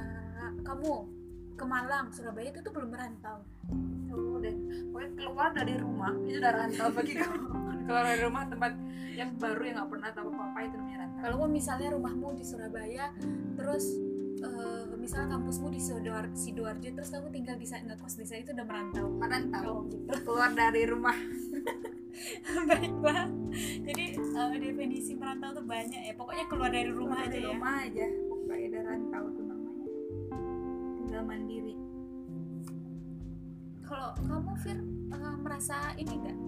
kamu 0.66 0.92
ke 1.54 1.64
Malang 1.64 2.06
Surabaya 2.10 2.48
itu 2.50 2.60
tuh 2.60 2.72
belum 2.74 2.90
merantau. 2.90 3.38
Tuh 4.10 4.42
dan 4.42 4.54
pokoknya 4.90 5.10
keluar 5.14 5.48
dari 5.54 5.74
rumah 5.78 6.12
itu 6.26 6.36
udah 6.42 6.52
rantau 6.52 6.88
bagi 6.90 7.14
kamu. 7.14 7.46
Keluar 7.90 8.04
dari 8.06 8.22
rumah 8.22 8.44
tempat 8.46 8.72
yang 9.18 9.30
baru 9.34 9.62
yang 9.66 9.74
nggak 9.82 9.90
pernah 9.90 10.10
tahu 10.14 10.28
apa 10.30 10.42
apa 10.54 10.58
itu 10.62 10.74
namanya 10.78 10.98
rantau. 11.06 11.20
Kalau 11.26 11.46
misalnya 11.50 11.88
rumahmu 11.94 12.28
di 12.34 12.44
Surabaya 12.46 13.06
terus 13.54 13.84
eh, 14.40 14.82
misalnya 14.94 15.28
kampusmu 15.38 15.68
di 15.74 15.80
Sidoar- 15.82 16.34
sidoarjo 16.34 16.88
terus 16.94 17.10
kamu 17.10 17.28
tinggal 17.34 17.56
di 17.58 17.66
sana 17.66 17.94
ngekos 17.94 18.14
di 18.18 18.26
sana 18.26 18.40
itu 18.42 18.50
udah 18.54 18.66
merantau. 18.66 19.06
Merantau. 19.14 19.62
Oh 19.70 19.80
gitu. 19.86 20.10
Keluar 20.26 20.50
dari 20.54 20.82
rumah 20.86 21.16
baiklah. 22.70 23.26
Jadi 23.84 24.04
eh, 24.16 24.56
definisi 24.60 25.12
merantau 25.16 25.56
tuh 25.56 25.64
banyak 25.64 26.02
ya. 26.10 26.14
Pokoknya 26.14 26.44
keluar 26.46 26.70
dari 26.70 26.90
rumah 26.92 27.24
Keluar 27.24 27.28
aja 27.28 27.32
dari 27.32 27.46
ya. 27.46 27.50
rumah 27.56 27.74
aja. 27.82 28.06
Pokoknya 28.28 28.66
ada 28.70 28.80
rantau 28.86 29.24
tuh 29.32 29.44
namanya. 29.44 29.86
Tinggal 31.00 31.22
mandiri. 31.24 31.74
Kalau 33.84 34.10
kamu 34.14 34.52
Fir 34.62 34.78
eh, 35.10 35.36
merasa 35.42 35.76
ini 35.98 36.14
enggak 36.14 36.38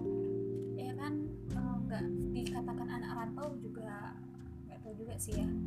ya 0.73 0.93
kan 0.95 1.13
enggak 1.53 2.03
dikatakan 2.33 2.87
anak 2.87 3.11
rantau 3.13 3.47
juga 3.59 4.15
nggak 4.67 4.79
tahu 4.83 4.93
juga 4.97 5.13
sih 5.19 5.33
ya. 5.37 5.47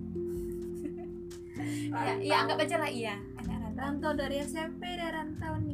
Ya, 1.88 2.21
ya 2.21 2.35
anggap 2.45 2.69
aja 2.69 2.77
lah 2.77 2.90
iya 2.92 3.16
anak 3.40 3.57
rantau. 3.64 3.81
Rantau 3.81 4.12
dari 4.12 4.45
SMP 4.45 4.92
dari 4.92 5.09
rantau 5.09 5.57
nih 5.57 5.73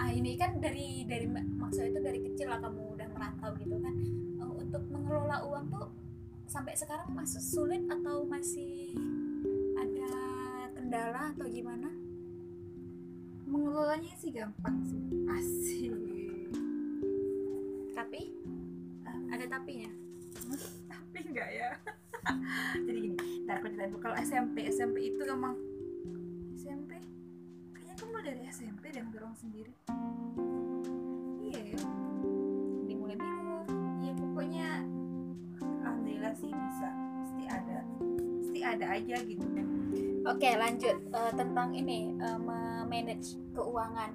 ah 0.00 0.08
ini 0.08 0.32
kan 0.40 0.56
dari 0.56 1.04
dari 1.04 1.28
maksud 1.28 1.92
itu 1.92 2.00
dari 2.00 2.24
kecil 2.24 2.48
lah 2.48 2.56
kamu 2.64 2.96
udah 2.96 3.08
merantau 3.12 3.52
gitu 3.60 3.76
kan. 3.84 3.94
Eh, 4.40 4.52
untuk 4.56 4.82
mengelola 4.88 5.44
uang 5.44 5.68
tuh 5.68 5.92
sampai 6.48 6.72
sekarang 6.72 7.12
masih 7.12 7.44
sulit 7.44 7.84
atau 7.84 8.24
masih 8.24 8.96
ada 9.76 10.12
kendala 10.72 11.36
atau 11.36 11.44
gimana? 11.52 11.92
Mengelolanya 13.44 14.16
sih 14.16 14.32
gampang 14.32 14.80
sih. 14.88 15.04
Asik. 15.28 15.92
Tapi 17.92 18.32
ada 19.28 19.44
tapinya? 19.52 19.92
Tapi 20.88 21.18
enggak 21.28 21.50
ya. 21.52 21.70
Jadi 22.88 22.98
gini 23.04 23.16
ntar 23.44 23.60
aku 23.60 23.68
ceritain. 23.68 23.92
Kalau 24.00 24.16
SMP 24.16 24.64
SMP 24.72 25.12
itu 25.12 25.20
emang 25.28 25.69
kamu 28.20 28.36
dari 28.36 28.44
SMP 28.52 28.84
dan 28.92 29.08
dorong 29.16 29.32
sendiri. 29.32 29.72
Iya 31.40 31.72
ya. 31.72 31.80
Dimulai 32.84 33.16
bingung. 33.16 33.64
Iya 34.04 34.12
pokoknya 34.12 34.68
alhamdulillah 35.56 36.34
sih 36.36 36.52
bisa. 36.52 36.88
Pasti 37.16 37.44
ada 37.48 37.78
pasti 38.44 38.60
ada 38.60 38.86
aja 38.92 39.16
gitu. 39.24 39.46
Kan 39.56 39.66
Oke 40.28 40.52
lanjut 40.52 40.96
Eh, 41.00 41.32
tentang 41.32 41.72
ini 41.72 42.12
eh, 42.20 42.36
memanage 42.36 43.40
keuangan. 43.56 44.12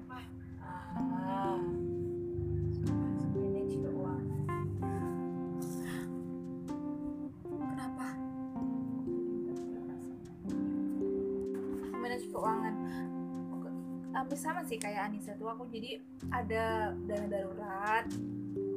Sih 14.75 14.83
kayak 14.83 15.07
Anissa 15.07 15.31
tuh 15.39 15.47
aku 15.47 15.71
jadi 15.71 16.03
ada 16.35 16.91
dana 17.07 17.27
darurat 17.31 18.03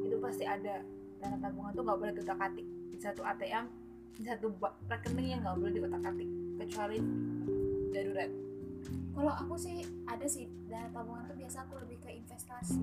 itu 0.07 0.15
pasti 0.23 0.47
ada. 0.47 0.79
Dana 1.19 1.35
tabungan 1.43 1.75
tuh 1.75 1.83
nggak 1.83 1.99
boleh 1.99 2.13
diutak 2.15 2.39
atik 2.39 2.63
di 2.95 2.99
satu 3.03 3.27
ATM 3.27 3.67
di 4.15 4.23
satu 4.23 4.55
rekening 4.87 5.35
yang 5.35 5.41
nggak 5.43 5.59
boleh 5.59 5.73
diutak 5.75 6.07
atik 6.07 6.31
kecuali 6.63 7.03
darurat. 7.91 8.31
Kalau 9.11 9.33
aku 9.35 9.55
sih 9.59 9.83
ada 10.07 10.23
sih. 10.31 10.47
Dana 10.71 10.87
tabungan 10.95 11.27
tuh 11.27 11.35
biasa 11.35 11.67
aku 11.67 11.83
lebih 11.83 11.99
ke 11.99 12.11
investasi, 12.15 12.79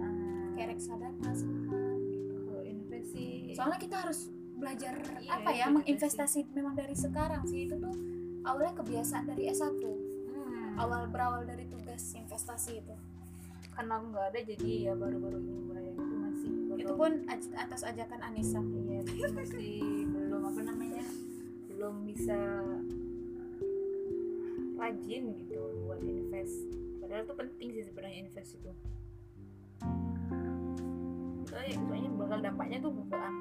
Ah, 0.00 0.48
kayak 0.56 0.68
reksadana, 0.72 1.30
saham. 1.36 2.00
Gitu. 2.08 2.32
kalau 2.48 3.52
Soalnya 3.52 3.78
kita 3.84 3.96
harus 4.08 4.32
belajar 4.56 4.96
Iya, 5.20 5.28
apa 5.36 5.50
ya 5.52 5.66
menginvestasi 5.68 6.48
memang 6.56 6.72
dari 6.72 6.96
sekarang 6.96 7.44
sih. 7.44 7.68
Itu 7.68 7.76
tuh 7.76 7.92
awalnya 8.48 8.72
kebiasaan 8.80 9.28
dari 9.28 9.52
S1 9.52 9.76
hmm, 9.84 10.80
awal 10.80 11.12
berawal 11.12 11.44
dari 11.44 11.68
tugas 11.68 11.83
investasi 12.34 12.82
itu. 12.82 12.94
Karena 13.78 14.02
aku 14.02 14.10
nggak 14.10 14.26
ada 14.34 14.40
jadi 14.42 14.70
ya 14.90 14.92
baru-baru 14.98 15.38
ini 15.38 15.54
mulai 15.70 15.86
itu 15.94 16.02
masih 16.02 16.50
belum 16.50 16.78
itu 16.82 16.92
pun 16.98 17.12
atas 17.54 17.82
ajakan 17.86 18.20
Anissa. 18.26 18.58
Iya 19.14 19.30
masih 19.30 19.78
belum 20.10 20.42
apa 20.50 20.60
namanya 20.66 21.06
belum 21.70 21.94
bisa 22.10 22.38
rajin 24.82 25.22
gitu 25.38 25.62
buat 25.86 26.02
invest. 26.02 26.58
Padahal 26.98 27.22
itu 27.22 27.34
penting 27.38 27.68
sih 27.70 27.84
sebenarnya 27.86 28.18
invest 28.26 28.50
itu. 28.58 28.70
Soalnya, 31.46 31.78
soalnya 31.86 32.10
bakal 32.18 32.38
dampaknya 32.42 32.78
tuh 32.82 32.90
bakalan 32.98 33.34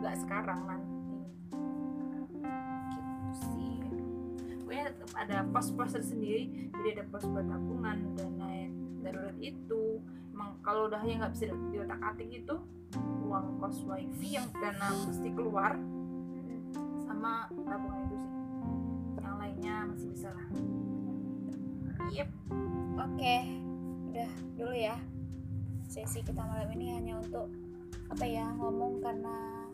nggak 0.00 0.16
sekarang 0.24 0.60
nanti. 0.64 1.20
Gitu 2.96 3.32
sih 3.44 3.61
pokoknya 4.72 4.88
ada 5.20 5.36
pos-pos 5.52 5.92
tersendiri. 5.92 6.72
Jadi 6.72 6.88
ada 6.96 7.04
pos 7.12 7.28
buat 7.28 7.44
tabungan 7.44 8.16
dana 8.16 8.48
darurat 9.04 9.36
itu 9.36 10.00
emang 10.32 10.56
kalau 10.64 10.88
udah 10.88 11.02
yang 11.04 11.20
nggak 11.20 11.36
bisa 11.36 11.52
di 11.52 11.76
otak 11.76 12.00
atik 12.00 12.30
itu 12.32 12.56
uang 13.28 13.60
kos 13.60 13.84
wifi 13.84 14.40
yang 14.40 14.48
dana 14.56 14.88
mesti 15.04 15.28
keluar 15.36 15.76
sama 17.04 17.52
tabungan 17.52 18.00
itu 18.08 18.16
sih. 18.16 18.32
Yang 19.20 19.34
lainnya 19.36 19.74
masih 19.92 20.08
bisa 20.08 20.28
lah. 20.32 20.46
Yep. 22.16 22.28
Oke, 22.96 23.36
udah 24.08 24.32
dulu 24.56 24.72
ya. 24.72 24.96
Sesi 25.84 26.24
kita 26.24 26.40
malam 26.40 26.72
ini 26.72 26.96
hanya 26.96 27.20
untuk 27.20 27.52
apa 28.08 28.24
ya 28.24 28.48
ngomong 28.56 29.04
karena 29.04 29.68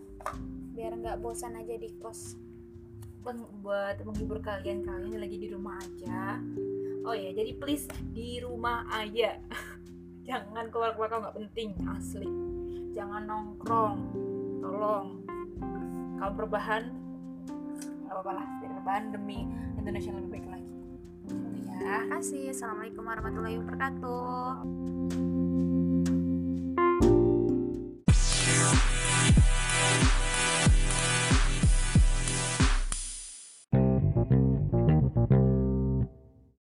biar 0.75 0.99
nggak 0.99 1.23
bosan 1.23 1.55
aja 1.55 1.79
di 1.79 1.95
kos. 2.03 2.48
Peng- 3.29 3.61
buat 3.61 4.01
menghibur 4.09 4.41
kalian 4.41 4.89
kalian 4.89 5.21
lagi 5.21 5.37
di 5.37 5.53
rumah 5.53 5.77
aja. 5.77 6.41
Oh 7.05 7.13
ya 7.13 7.29
jadi 7.37 7.61
please 7.61 7.85
di 8.17 8.41
rumah 8.41 8.89
aja. 8.89 9.37
Jangan 10.29 10.73
keluar 10.73 10.97
keluar 10.97 11.13
kalau 11.13 11.29
nggak 11.29 11.37
penting 11.37 11.77
asli. 11.93 12.25
Jangan 12.97 13.29
nongkrong 13.29 14.01
tolong. 14.65 15.29
Kalau 16.17 16.33
berbahan 16.41 16.89
nggak 18.09 18.17
apa-apa 18.17 18.33
lah 18.33 18.47
biar 18.65 18.73
berbahan 18.81 19.05
demi 19.13 19.45
Indonesia 19.77 20.09
lebih 20.09 20.31
baik 20.33 20.47
lagi. 20.49 20.73
Gitu 21.29 21.85
ya 21.85 22.09
kasih. 22.09 22.57
Assalamualaikum 22.57 23.05
warahmatullahi 23.05 23.61
wabarakatuh. 23.61 25.38